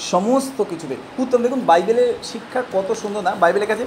[0.00, 3.34] সমস্ত কিছুতে। উত্তম, দেখুন, বাইবেলের শিক্ষা কত সুন্দর না?
[3.34, 3.84] বাইবেলের কাছে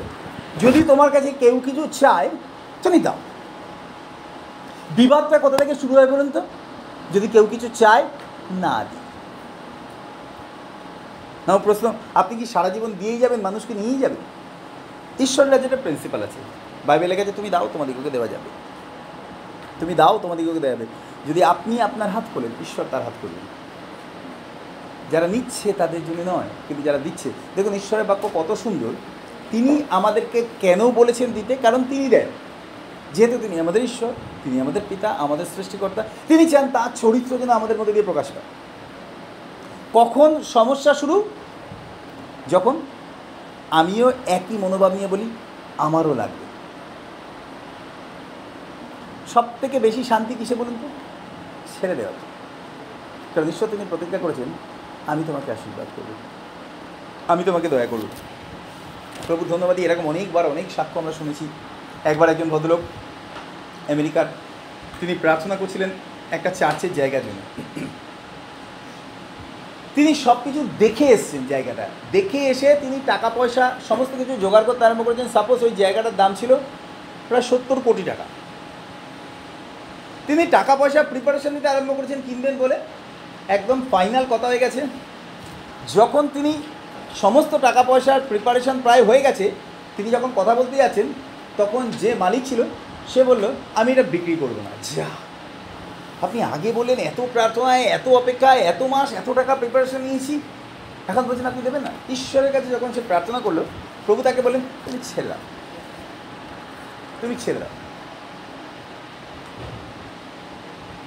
[0.61, 2.29] যদি তোমার কাছে কেউ কিছু চায়
[2.83, 3.17] তুমি দাও।
[4.95, 6.41] বিবাদটা কোথা থেকে শুরু হয় বলুন তো?
[7.13, 8.05] যদি কেউ কিছু চায়,
[8.51, 8.99] না দিই।
[11.47, 14.17] না প্রশ্ন, আপনি কি সারা জীবন দিয়েই যাবেন, মানুষকে নিয়েই যাবেন?
[15.23, 16.39] ঈশ্বরের কাছে একটা প্রিন্সিপাল আছে।
[16.85, 18.49] বাইবেলের কাছে তুমি দাও তোমাদিগকে দেওয়া যাবে।
[19.79, 20.85] তুমি দাও তোমাদিগকে দেওয়া যাবে।
[21.29, 23.59] যদি আপনি আপনার হাত খোলেন, ঈশ্বর তার হাত করবেন
[25.11, 28.93] যারা নিচ্ছে তাদের জন্য নয়, কিন্তু যারা দিচ্ছে, দেখুন ঈশ্বরের বাক্য কত সুন্দর।
[29.51, 31.55] তিনি আমাদেরকে কেন বলেছেন দিতে?
[31.55, 32.27] কারণ তিনি দেন।
[33.13, 37.77] যেহেতু তিনি আমাদের ঈশ্বর, তিনি আমাদের পিতা, আমাদের সৃষ্টিকর্তা, তিনি চান তার চরিত্র যেন আমাদের
[37.77, 38.43] মধ্যে দিয়ে প্রকাশ পায়।
[39.93, 41.29] কখন সমস্যা শুরু?
[42.49, 42.81] যখন
[43.71, 45.29] আমিও একই মনোভাব নিয়ে বলি,
[45.77, 46.45] আমারও লাগবে।
[49.27, 50.87] সব থেকে বেশি শান্তি কিসে বলুন তো?
[51.81, 52.13] ছেড়ে দেওয়া।
[53.35, 54.45] কারণ ঈশ্বর তিনি প্রতিজ্ঞা করেছেন,
[55.07, 56.13] আমি তোমাকে আশীর্বাদ করব।
[57.27, 58.07] আমি তোমাকে দয়া করব।
[59.27, 61.47] প্রভু, ধন্যবাদী। এরকম অনেকবার, অনেক সাক্ষ্য আমরা শুনেছি।
[62.03, 62.79] একবার একজন ভদ্রলোক
[63.91, 64.25] আমেরিকার,
[64.99, 65.89] তিনি প্রার্থনা করছিলেন
[66.31, 67.63] একটা চার্চের জায়গার জন্য।
[69.95, 74.85] তিনি সব কিছু দেখে এসছেন জায়গাটা। দেখে এসে তিনি টাকা, পয়সা, সমস্ত কিছু জোগাড় করতে
[74.85, 76.55] আরম্ভ করেছেন। সাপোজ ওই জায়গাটার দাম ছিল
[77.27, 78.23] প্রায় সত্তর কোটি টাকা।
[80.27, 82.79] তিনি টাকা, পয়সা প্রিপারেশন নিতে আরম্ভ করেছেন কিনবেন বলে।
[83.47, 84.81] একদম ফাইনাল কথা হয়ে গেছে।
[85.95, 86.53] যখন তিনি
[87.15, 89.51] সমস্ত টাকা পয়সার প্রিপারেশন প্রায় হয়ে গেছে।
[89.97, 91.05] তিনি যখন কথা বলতে যাচ্ছেন,
[91.57, 92.63] তখন যে মালিক ছিল,
[93.07, 95.05] সে বলল, আমি এটা বিক্রি করব না। যা!
[96.21, 100.41] আপনি আগে বললেন, এত প্রার্থনায়, এত অপেক্ষায়, এত মাস, এত টাকা প্রিপারেশন নিয়েছি।
[101.07, 101.91] এখন বলছেন, আপনি দেবেন না?
[102.09, 103.63] ঈশ্বরের কাছে যখন সে প্রার্থনা করল,
[104.05, 105.37] প্রভু তাকে বললেন, তুমি দাও।
[107.21, 107.69] তুমি দাও।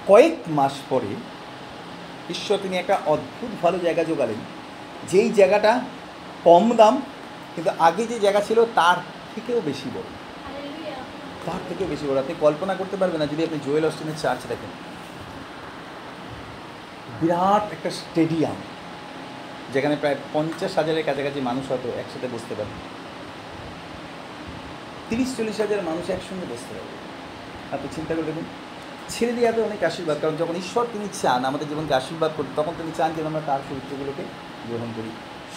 [0.07, 1.15] কয়েক মাস পরে,
[2.31, 4.62] ঈশ্বর তিনি একটা অদ্ভুত ভালো জায়গা জোগালেন
[5.09, 5.81] যেই জায়গাটা
[6.45, 7.03] কম দাম
[7.55, 8.97] কিন্তু আগে যে জায়গা ছিল তার
[9.35, 10.09] থেকেও বেশি বড়।
[11.47, 14.71] তার থেকেও বেশি বড়। আপনি কল্পনা করতে পারবেন না যদি আপনি জোয়েল অস্টিনের চার্চ দেখেন।
[17.21, 18.55] বিরাট একটা স্টেডিয়াম
[19.73, 22.69] যেখানে প্রায় পঞ্চাশ হাজারের কাছাকাছি মানুষ হয়তো একসাথে বসতে পারে
[25.11, 26.97] তিরিশ চল্লিশ হাজার মানুষ একসঙ্গে বসতে পারবে।
[27.75, 28.45] আপনি চিন্তা করে দেখুন
[29.09, 32.93] ছেড়ে দিয়ে অনেক আশীর্বাদ কারণ যখন ঈশ্বর তিনি চান আমাদের জীবনকে আশীর্বাদ করতে তখন তিনি
[32.97, 34.23] চান যেন আমরা তার চরিত্রগুলোকে
[34.69, 35.11] গ্রহণ করি।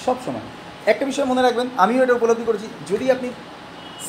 [0.06, 0.42] সব সময়।
[0.86, 3.30] একটা বিষয় মনে রাখবেন, আমিও এটা উপলব্ধি করেছি, যদি আপনি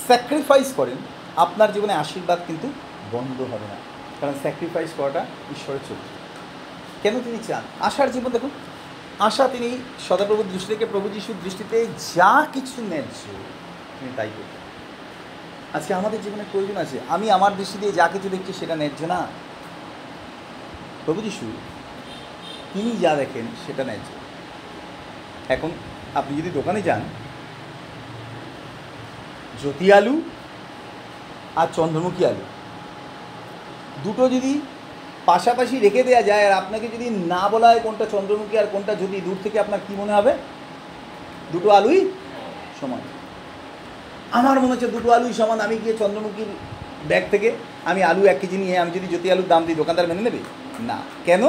[0.07, 0.97] স্যাক্রিফাইস করেন,
[1.37, 2.73] আপনার জীবনে আশীর্বাদ কিন্তু
[3.13, 3.75] বন্ধ হবে না।
[4.21, 5.21] কারণ স্যাক্রিফাইস করাটা
[5.51, 6.17] ঈশ্বরের চরিত্র।
[7.03, 7.63] কেন তিনি চান?
[7.81, 8.51] আশার জীবন দেখুন,
[9.19, 9.79] আশা তিনি
[10.09, 13.33] সদাপ্রভুর দৃষ্টি থেকে, প্রভু যিশুর দৃষ্টিতে যা কিছু ন্যায্য
[14.01, 14.67] তিনি তাই করতেন।
[15.81, 19.27] আজকে আমাদের জীবনে প্রয়োজন আছে, আমি আমার দৃষ্টি দিয়ে যা কিছু দেখছি সেটা ন্যায্য না।
[21.05, 21.53] প্রভু যিশু,
[22.75, 24.16] তিনি যা দেখেন সেটা ন্যায্য।
[25.55, 25.71] এখন
[26.15, 27.03] আপনি যদি দোকানে যান
[29.61, 30.15] জ্যোতি আলু
[31.61, 32.45] আর চন্দ্রমুখী আলু,
[34.05, 34.53] দুটো যদি
[35.27, 39.17] পাশাপাশি রেখে দেওয়া যায় আর আপনাকে যদি না বলা হয় কোনটা চন্দ্রমুখী আর কোনটা যদি
[39.27, 40.33] দূর থেকে আপনার কি মনে হবে?
[41.53, 42.01] দুটো আলুই
[42.81, 43.03] সমান।
[44.39, 46.51] আমার মনে হচ্ছে দুটো আলুই সমান। আমি গিয়ে চন্দ্রমুখীর
[47.09, 47.49] ব্যাগ থেকে
[47.85, 50.41] আমি আলু এক কেজি নিয়ে, আমি যদি জ্যোতি আলুর দাম দিই, দোকানদার মেনে নেবে?
[50.91, 51.43] না। কেন?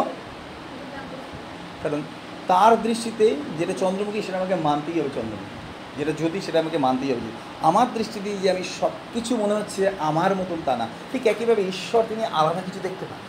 [1.84, 2.02] কারণ
[2.48, 5.58] তার দৃষ্টিতে যেটা চন্দ্রমুখী সেটা আমাকে মানতেই হবে চন্দ্রমুখী।
[5.98, 7.32] যেটা জ্যোতি সেটা আমাকে মানতেই হবে।
[7.62, 11.62] আমার দৃষ্টি দিয়ে যে আমি সব কিছু মনে হচ্ছে আমার মতন তা না ঠিক একইভাবে
[11.62, 13.20] ঈশ্বর তিনি আলাদা কিছু দেখতে পান।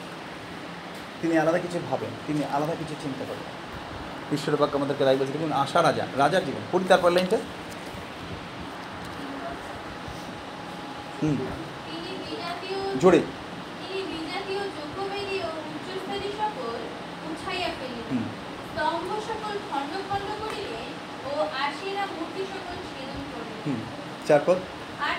[1.23, 3.47] তিনি আলাদা কিছু ভাবেন তিনি আলাদা কিছু চিন্তা করেন।
[4.35, 7.37] ঈশ্বরের বাক্য আমাদেরকে তাই বলছে দেখুন আশা রাজা রাজার জীবন। পড়ি তারপর লাইনটা।
[11.23, 11.37] হুম।
[13.01, 16.77] জোরে তিনি বিজাতীয় যোগ্যবেদী ও উচ্চস্তরী সকল
[17.31, 18.25] উঠাইয়া ফেলিলেন হুম
[18.69, 20.89] স্তম্ভ সকল খণ্ড খণ্ড করিলেন
[21.27, 21.98] ও আশিরা মূর্তি সকল ছেদন করিলেন
[23.67, 23.81] হুম
[24.29, 24.57] চারপদ।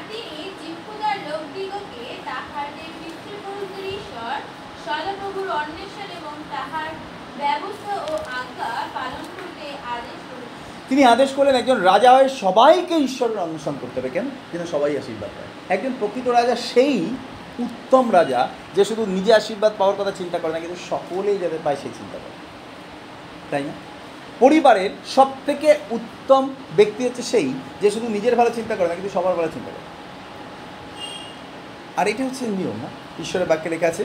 [0.10, 4.38] তিনি জিহ্বদার লোকদিগকে তাহাদের পিতৃপুরুষদের ঈশ্বর
[4.86, 6.90] সদাপ্রভুর অন্বেষণ এবং তাহার
[7.38, 10.20] ব্যবস্থা ও আজ্ঞা পালন করতে আদেশ
[10.90, 14.30] তিনি আদেশ করলেন একজন রাজা হয়ে সবাইকে ঈশ্বরের অন্বেষণ করতে হবে। কেন?
[14.54, 17.06] যেন সবাই আশীর্বাদ পায়। একজন প্রকৃত রাজা সেই
[17.60, 21.76] উত্তম রাজা যে শুধু নিজে আশীর্বাদ পাওয়ার কথা চিন্তা করে না কিন্তু সকলেই যাতে পায়
[21.76, 22.36] সেই চিন্তা করে।
[23.52, 23.89] তাই না?
[24.42, 26.44] পরিবারের সব থেকে উত্তম
[26.78, 27.48] ব্যক্তি হচ্ছে সেই,
[27.82, 29.88] যে শুধু নিজের ভালো চিন্তা করে না, কিন্তু সবার ভালো চিন্তা করে।
[32.00, 32.90] আর এটা হচ্ছে নিয়ম, না?
[33.24, 34.04] ঈশ্বরের বাক্যে লেখা আছে,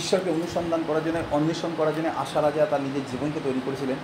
[0.00, 3.98] ঈশ্বরকে অনুসন্ধান করার জন্য, অন্বেষণ করার জন্য আশা রাজা তার নিজের জীবনকে তৈরি করেছিলেন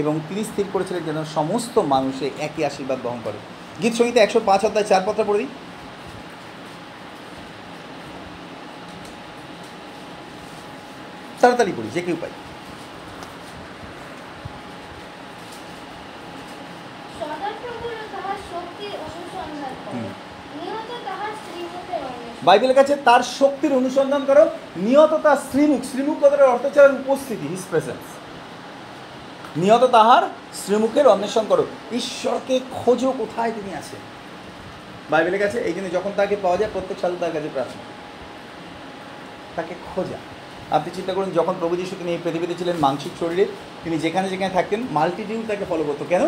[0.00, 3.38] এবং তিনি স্থির করেছিলেন যেন সমস্ত মানুষে একই আশীর্বাদ বহন করে।
[3.82, 5.46] গীত সঙ্গীতে একশো পাঁচ অধ্যায় চার পত্র পড়ি
[11.40, 12.32] তাড়াতাড়ি পড়ি, যে কেউ পাই
[22.46, 24.44] বাইবেলের কাছে তার শক্তির অনুসন্ধান করো।
[24.76, 28.06] নিয়ত তার শ্রীমুখ। শ্রীমুখ কথাটার অর্থ হচ্ছে উপস্থিতি হিস প্রেজেন্স
[29.56, 30.22] নিয়ত তাহার
[30.54, 34.02] শ্রীমুখের অন্বেষণ করো। ঈশ্বরকে খোঁজো, কোথায় তিনি আছেন?
[35.10, 37.84] বাইবেলের কাছে এই জন্য যখন তাকে পাওয়া যায়, প্রত্যেক সালে তার কাছে প্রার্থনা।
[39.56, 40.18] তাকে খোঁজা।
[40.70, 43.44] আপনি চিন্তা করুন, যখন প্রভু যিশু তিনি এই পৃথিবীতে ছিলেন মানসিক শরীরে,
[43.84, 46.22] তিনি যেখানে যেখানে থাকতেন মাল্টিটিউড তাকে ফলো করতো। কেন?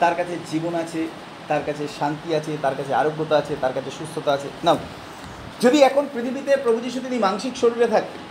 [0.00, 1.06] তার কাছে জীবন আছে,
[1.48, 4.76] তার কাছে শান্তি আছে, তার কাছে আরোগ্যতা আছে, তার কাছে সুস্থতা আছে। না
[5.62, 8.22] যদি এখন পৃথিবীতে প্রভু যিশু তিনি মানসিক শরীরে থাকতেন,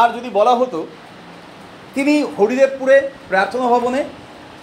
[0.00, 0.78] আর যদি বলা হতো
[1.96, 2.96] তিনি হরিদেবপুরে
[3.30, 4.00] প্রার্থনা ভবনে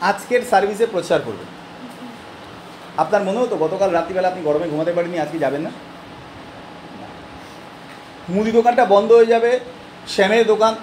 [0.10, 1.50] আজকের সার্ভিসে প্রচার করবেন।
[3.04, 5.72] আপনার মনে হতো গতকাল রাত্রিবেলা আপনি গরমে ঘুমাতে পারেননি, আজকে যাবেন না?
[8.34, 9.52] মুদি দোকানটা বন্ধ হয়ে যাবে,
[10.14, 10.74] শ্যামের দোকান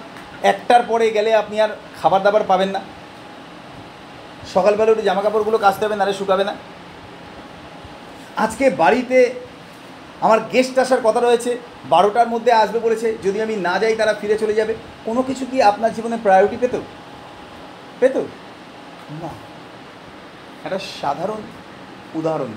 [0.51, 2.81] একটার পরে গেলে আপনি আর খাবার দাবার পাবেন না।
[4.55, 6.53] সকালবেলা উঠে জামা কাপড়গুলো কাচতে হবে নারে শুকাবে না।
[8.43, 9.19] আজকে বাড়িতে
[10.25, 11.51] আমার গেস্ট আসার কথা রয়েছে,
[11.89, 14.73] বারোটার মধ্যে আসবে বলেছে, যদি আমি না যাই তারা ফিরে চলে যাবে।
[15.05, 16.75] কোনো কিছু কি আপনার জীবনে প্রায়োরিটি পেত?
[17.99, 18.15] পেত?
[19.21, 19.31] না।
[20.65, 21.41] একটা সাধারণ
[22.19, 22.51] উদাহরণ।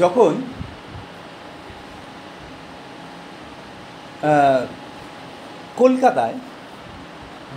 [0.00, 0.32] যখন
[5.80, 6.36] কলকাতায়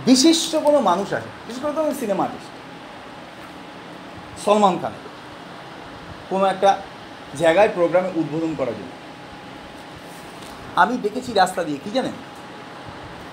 [0.08, 2.50] বিশিষ্ট কোনো মানুষ আসে, বিশেষ করে তো সিনেমা আর্টিস্ট
[4.44, 4.94] সলমান খান।
[6.30, 6.78] কোনো একটা
[7.38, 8.88] জায়গায় প্রোগ্রামে উদ্বোধন করার জন্য।
[10.76, 12.12] আমি দেখেছি রাস্তা দিয়ে, কি জানেন?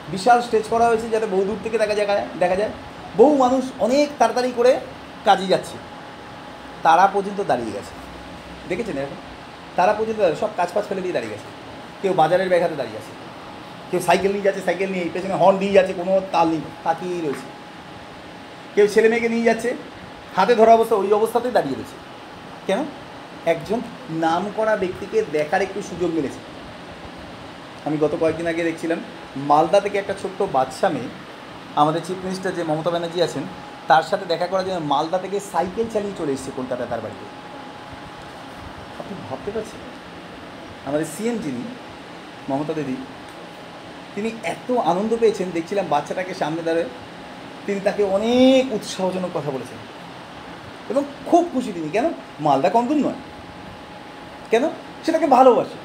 [0.10, 2.70] বিশাল স্টেজ করা হয়েছে যাতে বহু দূর থেকে দেখা যায় দেখা যায়।
[3.18, 4.80] বহু মানুষ অনেক তাড়াতাড়ি করে
[5.26, 5.78] কাজে যাচ্ছে।
[6.84, 7.94] তারা পর্যন্ত দাঁড়িয়ে গেছে।
[8.70, 9.16] দেখেছেন এরকম?
[9.76, 11.46] তারা পর্যন্ত সব কাজ ফাজ ফেলে দিয়ে দাঁড়িয়ে গেছে।
[12.02, 13.12] কেউ বাজারের ব্যাঘাতে দাঁড়িয়ে আছে।
[13.92, 17.48] কেউ সাইকেল নিয়ে যাচ্ছে, সাইকেল নিয়ে পেছনে হর্ন দিয়ে যাচ্ছে, কোনো তাল নেই, তাকিয়েই রয়েছে।
[18.76, 19.76] কেউ ছেলে মেয়েকে নিয়ে যাচ্ছে,
[20.36, 22.05] হাতে ধরা অবস্থা, ওই অবস্থাতেই দাঁড়িয়ে রয়েছে।
[22.68, 22.80] কেন?
[23.54, 23.80] একজন
[24.26, 26.40] নাম করা ব্যক্তিকে দেখার একটু সুযোগ মিলেছে।
[27.88, 29.00] আমি গত কয়েকদিন আগে দেখছিলাম,
[29.50, 31.10] মালদা থেকে একটা ছোট্ট বাচ্চা মেয়ে,
[31.82, 33.44] আমাদের চিফ মিনিস্টার যে মমতা ব্যানার্জি আছেন,
[33.88, 37.26] তার সাথে দেখা করার জন্য মালদা থেকে সাইকেল চালিয়ে চলে এসেছে কলকাতায় তার বাড়িতে।
[39.00, 39.82] আপনি ভাবতে পারছেন?
[40.88, 41.64] আমাদের সিএম যিনি,
[42.50, 42.96] মমতা দিদি,
[44.16, 46.90] তিনি এত আনন্দ পেয়েছেন, দেখছিলাম বাচ্চাটাকে সামনে দাঁড়িয়ে,
[47.66, 49.80] তিনি তাকে অনেক উৎসাহজনক কথা বলেছেন।
[50.90, 52.14] এবং খুব খুশি তিনি। কেন?
[52.40, 53.14] মালদা কম দূর নয়।
[54.52, 54.70] কেন?
[55.06, 55.78] সেটাকে ভালোবাসে।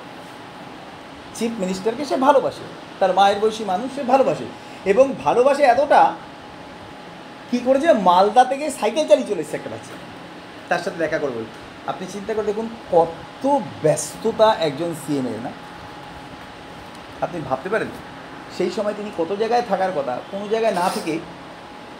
[1.34, 2.62] চিফ মিনিস্টারকে সে ভালোবাসে।
[2.98, 4.44] তার মায়ের বয়সী মানুষ সে ভালোবাসে।
[4.84, 6.12] এবং ভালোবাসে এতটা
[7.51, 7.92] কি করেছে?
[7.92, 9.94] মালদা থেকে সাইকেল চালিয়ে চলে এসেছে একটা বাচ্চা।
[10.68, 11.44] তার সাথে দেখা করব।
[11.86, 15.51] আপনি চিন্তা করে দেখুন, কত ব্যস্ততা একজন সিএমের না?
[17.20, 17.88] আপনি ভাবতে পারেন,
[18.59, 21.18] সেই সময় তিনি কত জায়গায় থাকার কথা, কোনো জায়গায় না থেকে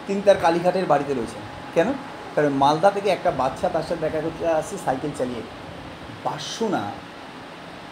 [0.07, 1.41] তিনি তার কালীঘাটের বাড়িতে রয়েছেন।
[1.73, 1.87] কেন?
[2.35, 5.43] কারণ মালদা থেকে একটা বাচ্চা তার সাথে দেখা করতে আসছি, সাইকেল চালিয়ে।
[6.25, 6.83] পারশো না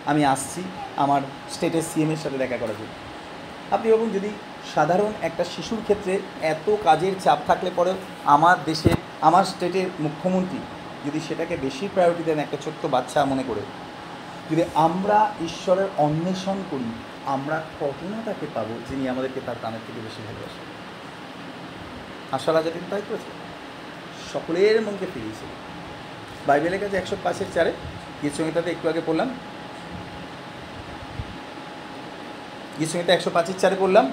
[0.10, 0.62] আমি আসছি
[1.04, 1.22] আমার
[1.54, 2.94] স্টেটের সিএমের সাথে দেখা করার জন্য।
[3.76, 4.30] আপনি ভাবুন, যদি
[4.76, 6.14] সাধারণ একটা শিশুর ক্ষেত্রে
[6.54, 7.92] এত কাজের চাপ থাকলে পরে
[8.36, 10.60] আমার দেশের আমার স্টেটের মুখ্যমন্ত্রী
[11.06, 13.64] যদি সেটাকে বেশি প্রায়োরিটি দেন একটা ছোট্ট বাচ্চা মনে করে,
[14.50, 15.18] যদি আমরা
[15.48, 16.90] ঈশ্বরের অন্বেষণ করি,
[17.36, 20.66] আমরা কত না তাকে পাবো যিনি আমাদেরকে তার প্রাণের থেকে বেশি ভালোবাসেন?
[22.36, 23.32] আশা রাজা কিন্তু তাই করেছে?
[24.34, 25.46] সকলের মনকে ফিরিয়েছে
[26.48, 27.72] বাইবেলের কাছে একশো পাঁচের চারে,
[28.22, 29.30] গীত সংহিতাতে একটু আগে পড়লাম।
[32.78, 34.06] গীত সংহিতা একশো পাঁচের চারে পড়লাম।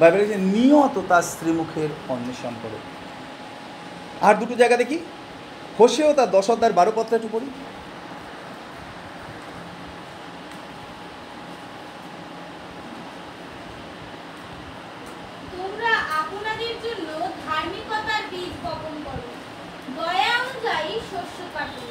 [0.00, 2.78] বাইবেলে যে নিয়ত তার স্ত্রীমুখের অন্বেষণ করে।
[4.26, 4.98] আর দুটো জায়গা দেখি
[5.78, 7.48] হোসেও তার দশ অধ্যায়ের বারো পত্র একটু পড়ি
[15.56, 17.08] তোমরা আপনাদের জন্য
[17.46, 19.26] ধার্মিকতার বীজ বপন করো
[19.98, 21.84] দয়া অনুযায়ী শস্য কাটো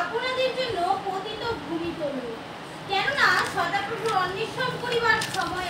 [0.00, 2.26] আপনাদের জন্য পতিত ভূমি তোলো
[2.90, 5.68] কেননা সদাপ্রভুর অন্বেষণ করিবার সময়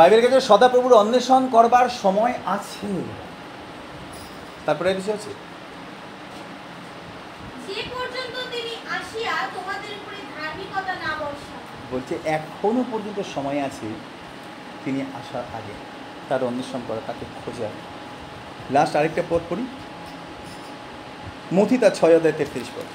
[0.00, 2.88] আছে বাইবেলের কাছে সদাপ্রভুর অন্বেষণ করবার সময় আছে।
[4.66, 5.30] তারপরে কিছু আছে
[11.92, 13.88] বলছে এখনও পর্যন্ত সময় আছে
[14.84, 15.74] তিনি আসার আগে
[16.28, 17.68] তার অন্বেষণ করা তাকে খোঁজা।
[18.70, 19.64] লাস্ট আরেকটা পদ পড়ি।
[21.56, 22.88] মথি তার ছয় অধ্যায় তেত্রিশ পদ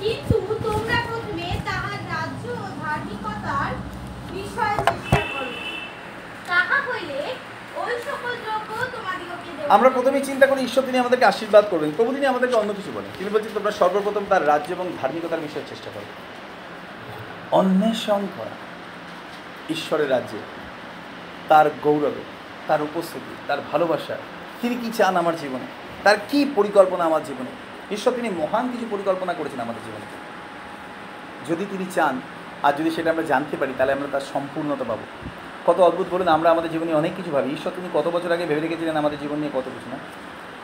[0.00, 3.72] কিন্তু তোমরা প্রথমে তাহার রাজ্য ও ধার্মিকতার
[4.32, 5.52] বিষয়ে চেষ্টা করো
[6.50, 7.20] তাহা হইলে
[7.82, 12.14] ওই সকল দ্রব্য তোমাদিগকে দেব আমরা প্রথমেই চিন্তা করি ঈশ্বর তিনি আমাদেরকে আশীর্বাদ করবেন, প্রভু
[12.14, 15.90] তিনি আমাদেরকে অন্য কিছু বলেন। তিনি বলছেন, তোমরা সর্বপ্রথম তার রাজ্য এবং ধার্মিকতার বিষয়ে চেষ্টা
[15.94, 16.04] করো।
[17.50, 18.50] অন্বেষণ করা
[19.70, 20.38] ঈশ্বরের রাজ্যে।
[21.48, 22.22] তার গৌরবে,
[22.66, 24.16] তার উপস্থিতি, তার ভালোবাসা।
[24.62, 25.66] তিনি কি চান আমার জীবনে?
[26.04, 27.50] তার কি পরিকল্পনা আমার জীবনে?
[27.94, 30.06] ঈশ্বর তিনি মহান কিছু পরিকল্পনা করেছেন আমাদের জীবনে।
[31.52, 32.20] যদি তিনি চান,
[32.62, 35.30] আর যদি সেটা আমরা জানতে পারি, তাহলে আমরা তার সম্পূর্ণতা পাবো।
[35.66, 38.60] কত অদ্ভুত, বলুন, আমরা আমাদের জীবনে অনেক কিছু ভাবি। ঈশ্বর তিনি কত বছর আগে ভেবে
[38.60, 39.96] রেখেছিলেন আমাদের জীবন নিয়ে কত কিছু, না?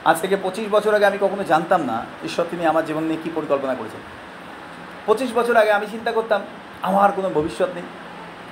[0.04, 3.30] আজ থেকে পঁচিশ বছর আগে আমি কখনো জানতাম না ঈশ্বর তিনি আমার জীবন নিয়ে কী
[3.34, 4.00] পরিকল্পনা করেছেন।
[5.06, 6.40] পঁচিশ বছর আগে আমি চিন্তা করতাম,
[6.82, 7.82] আমার কোনো ভবিষ্যৎ নেই।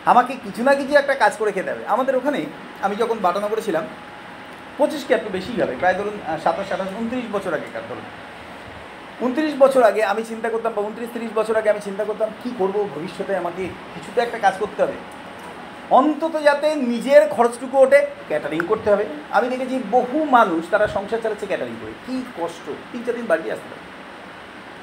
[0.05, 2.47] আমাকে কিছু না কিছু একটা কাজ করে খেতে হবে। আমাদের ওখানে
[2.83, 3.85] আমি যখন বাটানগরে ছিলাম,
[4.79, 8.05] পঁচিশকে একটু বেশি হবে। প্রায় ধরুন সাতাশ সাতাশ উনত্রিশ বছর আগে আগেকার ধরুন।
[9.21, 12.51] উনত্রিশ বছর আগে আমি চিন্তা করতাম বা উনত্রিশ, তিরিশ বছর আগে আমি চিন্তা করতাম, কী
[12.59, 12.89] করব?
[12.95, 13.63] ভবিষ্যতে আমাকে
[13.95, 14.93] কিছুতে একটা কাজ করতে হবে।
[15.99, 19.05] অন্তত যাতে নিজের খরচটুকু ওঠে ক্যাটারিং করতে হবে।
[19.37, 22.67] আমি দেখেছি বহু মানুষ তারা সংসার চালাচ্ছে ক্যাটারিং করে। কী কষ্ট?
[22.93, 23.83] তিন চার দিন বাড়িতে আসতে পারে।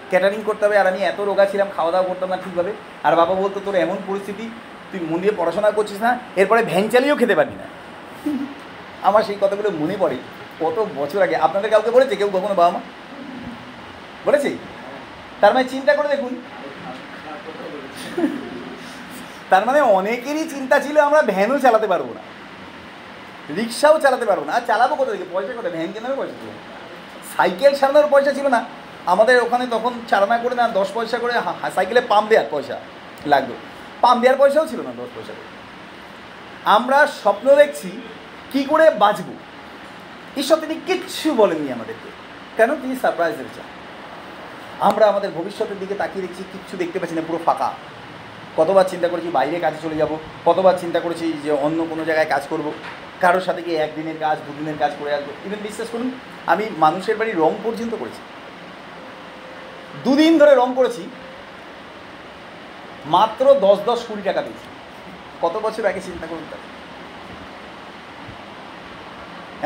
[0.09, 2.71] ক্যাটারিং করতে হবে, আর আমি এত রোগা ছিলাম, খাওয়া দাওয়া করতাম না ঠিকভাবে।
[3.03, 4.45] আর বাবা বলতো, তোর এমন পরিস্থিতি,
[4.91, 7.67] তুই মন দিয়ে পড়াশোনা করছিস না, এরপরে ভ্যান চালিয়েও খেতে পারবি না।
[9.07, 10.17] আমার সেই কথাগুলো মনে পড়ে।
[10.61, 12.13] কত বছর আগে, আপনাদের কাউকে বলেছে?
[12.15, 12.81] কেউ কখনো বাবা মা?
[14.25, 14.49] বলেছে?
[15.41, 16.33] তার মানে চিন্তা করে দেখুন।
[19.49, 22.21] তার মানে অনেকেরই চিন্তা ছিল আমরা ভ্যানও চালাতে পারব না।
[23.55, 25.25] রিক্সাও চালাতে পারব না। আর চালাবো কোথা থেকে?
[25.31, 25.73] পয়সা কোথায়?
[25.73, 26.49] ভ্যান কেনারও পয়সা ছিল।
[27.37, 28.65] সাইকেল সারানোর পয়সা ছিল না।
[29.05, 31.33] আমাদের ওখানে তখন চালানা করে না, দশ পয়সা করে
[31.75, 32.79] সাইকেলে পাম্প দেওয়ার পয়সা
[33.25, 33.53] লাগতো।
[34.01, 35.47] পাম্প দেওয়ার পয়সাও ছিল না দশ পয়সা করে।
[36.65, 37.89] আমরা স্বপ্ন দেখছি,
[38.51, 39.33] কি করে বাঁচবো?
[40.37, 42.09] ঈশ্বর তিনি কিচ্ছু বলেননি আমাদেরকে।
[42.57, 42.75] কেন?
[42.75, 43.63] তিনি সারপ্রাইজ দিয়েছেন
[44.79, 47.71] আমরা আমাদের ভবিষ্যতের দিকে তাকিয়ে দেখছি, কিচ্ছু দেখতে পাচ্ছি না, পুরো ফাঁকা।
[48.59, 50.11] কতবার চিন্তা করেছি বাইরে কাজে চলে যাব,
[50.47, 52.67] কতবার চিন্তা করেছি যে অন্য কোনো জায়গায় কাজ করব,
[53.23, 56.09] কারোর সাথে গিয়ে একদিনের কাজ, দুদিনের কাজ করে আসব। ইভেন বিশ্বাস করুন,
[56.51, 58.21] আমি মানুষের বাড়ি রং পর্যন্ত করেছি।
[60.05, 61.03] দুদিন ধরে রং করেছি,
[63.15, 64.67] মাত্র দশ দশ কুড়ি টাকা দিয়েছি।
[65.43, 66.61] কত বছর আগে চিন্তা করুন তার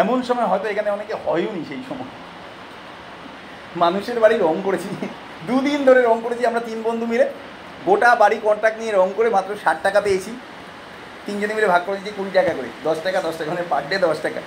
[0.04, 2.12] এমন সময় হয়তো এখানে অনেকে হয়ও নি সেই সময়।
[3.84, 4.90] মানুষের বাড়ি রং করেছি।
[5.48, 7.26] দুদিন ধরে রং করেছি, আমরা তিন বন্ধু মিলে।
[7.86, 10.32] গোটা বাড়ি কন্ট্রাক্ট নিয়ে রং করে মাত্র ষাট টাকা পেয়েছি।
[11.26, 13.98] তিনজনে মিলে ভাগ করে দিয়েছি কুড়ি টাকা করে। দশ টাকা দশ টাকা মানে পার ডে
[13.98, 14.42] দশ টাকা।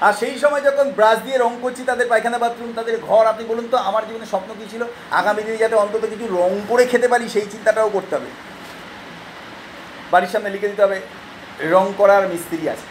[0.00, 3.68] আর সেই সময় যখন ব্রাশ দিয়ে রং করছি, তাদের পায়খানা বাথরুম তাদের ঘর, আপনি বলুন
[3.70, 4.84] তো, আমার জীবনে স্বপ্ন কী ছিল?
[5.10, 8.26] আগামী দিনে যাতে অন্তত কিছু রং করে খেতে পারি, সেই চিন্তাটাও করতে হবে।
[10.10, 11.00] বাড়ির সামনে লিখে দিতে হবে,
[11.60, 12.86] রং করার মিস্ত্রি আছে।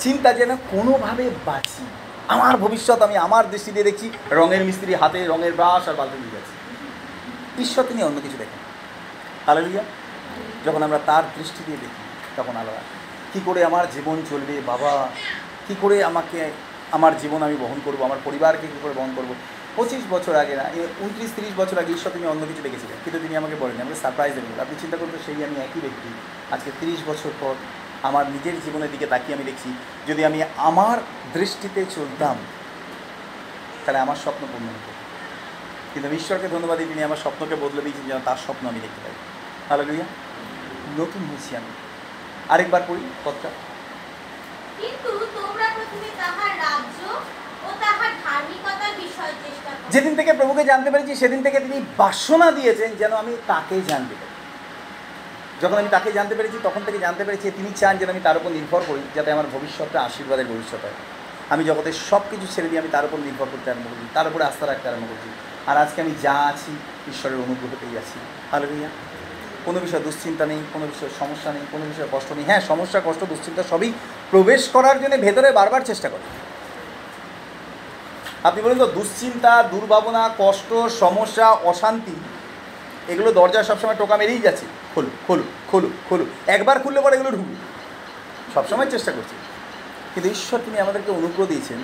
[0.00, 1.84] চিন্তা যেন কোনোভাবে বাঁচি।
[2.28, 6.35] আমার ভবিষ্যৎ, আমি আমার দৃষ্টি দিয়ে দেখছি, রঙের মিস্ত্রি হাতে, রঙের ব্রাশ আর যাচ্ছে
[7.58, 8.58] ঈশ্বর তিনি অন্য কিছু দেখেন।
[9.46, 9.84] হালেলুয়া।
[10.64, 12.02] যখন আমরা তার দৃষ্টি দিয়ে দেখি,
[12.36, 12.80] তখন আলাদা।
[13.32, 15.08] কী করে আমার জীবন চলবে, বাবা?
[15.68, 16.50] কী করে আমাকে,
[16.92, 19.34] আমার জীবন আমি বহন করব, আমার পরিবারকে কী করে বহন করব?
[19.76, 20.64] পঁচিশ বছর আগে না
[21.00, 24.34] উনত্রিশ, তিরিশ বছর আগে ঈশ্বর তিনি অন্য কিছু দেখেছিলেন। কিন্তু তিনি আমাকে বলেন আমাকে সারপ্রাইজ
[24.34, 26.08] দেবেন আপনি চিন্তা করতে সেই আমি একই ব্যক্তি।
[26.50, 27.54] আজকে তিরিশ বছর পর
[28.02, 29.68] আমার নিজের জীবনের দিকে তাকিয়ে আমি দেখছি,
[30.08, 30.98] যদি আমি আমার
[31.32, 32.36] দৃষ্টিতে চলতাম,
[33.86, 34.95] তাহলে আমার স্বপ্ন পূর্ণ হতো।
[35.96, 39.00] কিন্তু আমি ঈশ্বরকে ধন্যবাদ দিই তিনি আমার স্বপ্নকে বদলে দিয়েছেন যেন তার স্বপ্ন আমি দেখতে
[39.04, 39.14] পাই।
[39.68, 40.06] ভালো লইয়া
[41.00, 41.70] নতুন হয়েছি আমি।
[42.48, 43.48] আরেকবার পড়ি পথটা
[49.94, 54.34] যেদিন থেকে প্রভুকে জানতে পেরেছি সেদিন থেকে তিনি বাসনা দিয়েছেন যেন আমি তাকে জানতে পারি।
[55.62, 58.50] যখন আমি তাকে জানতে পেরেছি তখন থেকে জানতে পেরেছি তিনি চান যেন আমি তার উপর
[58.50, 60.98] নির্ভর করি যাতে আমার ভবিষ্যৎটা আশীর্বাদের ভবিষ্যৎ হয়।
[61.50, 64.44] আমি জগতের সব কিছু ছেড়ে দিয়ে আমি তার উপর নির্ভর করতে আরম্ভ করছি তার উপরে
[64.44, 65.30] আস্থা রাখতে আরম্ভ করছি।
[65.66, 66.72] আর আজকে আমি যা আছি,
[67.10, 68.18] ঈশ্বরের অনুগ্রহতেই আছি।
[68.52, 68.88] ভালো ভাইয়া
[69.64, 73.24] কোনো বিষয়ে দুশ্চিন্তা নেই, কোনো বিষয়ে সমস্যা নেই, কোনো বিষয়ে কষ্ট নেই। হ্যাঁ সমস্যা, কষ্ট,
[73.24, 73.92] দুশ্চিন্তা সবই
[74.30, 76.22] প্রবেশ করার জন্য ভেতরে বারবার চেষ্টা করে।
[78.42, 82.12] আপনি বলুন তো, দুশ্চিন্তা, দুর্ভাবনা, কষ্ট, সমস্যা, অশান্তি,
[83.08, 87.54] এগুলো দরজা সবসময় টোকা মেরেই যাচ্ছে। খোলো খোলো খোলো খোলো। একবার খুললে পরে এগুলো ঢুকবে।
[88.54, 89.36] সবসময় চেষ্টা করছি।
[90.14, 91.78] কিন্তু ঈশ্বর, তিনি আমাদেরকে অনুগ্রহ দিয়েছেন।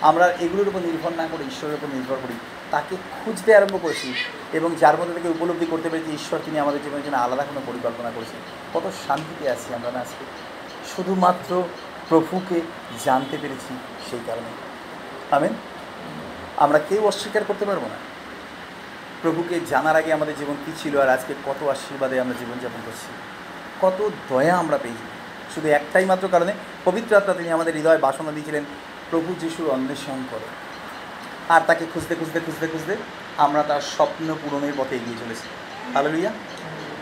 [0.00, 2.34] আমরা এগুলোর উপর নির্ভর না করে ঈশ্বরের উপর নির্ভর করি।
[2.70, 4.14] তাকে খুঁজতে আরম্ভ করেছি
[4.52, 8.10] এবং যার মধ্যে থেকে উপলব্ধি করতে পেরেছি, ঈশ্বর তিনি আমাদের জীবনের জন্য আলাদা কোনো পরিকল্পনা
[8.14, 8.40] করেছেন।
[8.74, 10.24] কত শান্তিতে আছি আমরা না আজকে।
[10.96, 11.62] শুধুমাত্র
[12.08, 12.60] প্রভুকে
[13.04, 13.74] জানতে পেরেছি
[14.10, 14.50] সেই কারণে।
[15.36, 15.52] আমেন।
[16.56, 17.94] আমরা কেউ অস্বীকার করতে পারব না।
[19.22, 23.12] প্রভুকে জানার আগে আমাদের জীবন কী ছিল আর আজকে কত আশীর্বাদে আমরা জীবনযাপন করছি।
[23.80, 25.08] কত দয়া আমরা পেয়েছি।
[25.54, 26.52] শুধু একটাই মাত্র কারণে,
[26.84, 28.64] পবিত্র আত্মা তিনি আমাদের হৃদয়ে বাসনা দিয়েছিলেন,
[29.10, 30.69] প্রভু যিশুর অন্বেষণ করে।
[31.54, 32.96] আর তাকে খুঁজতে খুঁজতে খুঁজতে খুঁজতে
[33.36, 35.46] আমরা তার স্বপ্ন পূরণের পথে এগিয়ে চলেছি।
[35.94, 36.32] ভালো হালেলুইয়া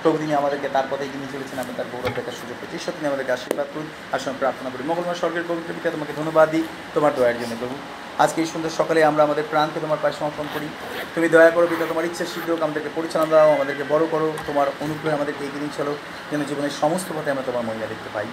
[0.03, 3.07] প্রভু, তিনি আমাদেরকে তার পথে এগিয়ে চলেছেন, আমরা তার গৌরব দেখার সুযোগ পেয়েছি। ঈশ্বর, তিনি
[3.07, 6.63] আমাদেরকে আশীর্বাদ করুন। আর সঙ্গে প্রার্থনা করি। মঙ্গলবার স্বর্গের পবিত্র পিতা, তোমাকে ধন্যবাদ দিই
[6.95, 7.77] তোমার দয়ার জন্য, প্রভু।
[8.19, 10.69] আজকে এই সুন্দর সকালে আমরা আমাদের প্রাণকে তোমার পায়ে সমর্পণ করি।
[11.15, 15.15] তুমি দয়া করো, পিতা, তোমার ইচ্ছা শীঘ্র আমাদেরকে পরিচালনা দাও, আমাদেরকে বড় করো, তোমার অনুগ্রহে
[15.15, 15.97] আমাদেরকে এগিয়ে নিয়ে চলো,
[16.31, 18.27] যেন জীবনের সমস্ত পথে আমরা তোমার মহিলা দেখতে পাই।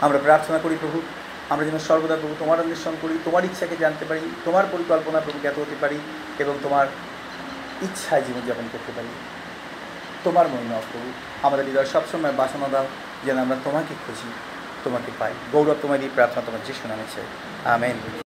[0.00, 1.02] আমরা প্রার্থনা করি, প্রভু
[1.50, 5.58] আমরা যেন সর্বদা প্রভু তোমার অন্বেষণ করি, তোমার ইচ্ছাকে জানতে পারি, তোমার পরিকল্পনা প্রভু জ্ঞাত
[5.58, 5.98] হতে পারি
[6.38, 6.86] এবং তোমার
[7.82, 9.08] ইচ্ছায় জীবনযাপন করতে পারি।
[10.24, 12.86] তোমার মহিমা প্রভু। আমাদের হৃদয় সবসময় বাসনা দাও
[13.26, 14.30] যেন আমরা তোমাকে খুঁজি,
[14.84, 17.26] তোমাকে পাই। গৌরব তোমার এই প্রার্থনা তোমার যে শোনানো চাই।
[17.72, 18.27] আমেন।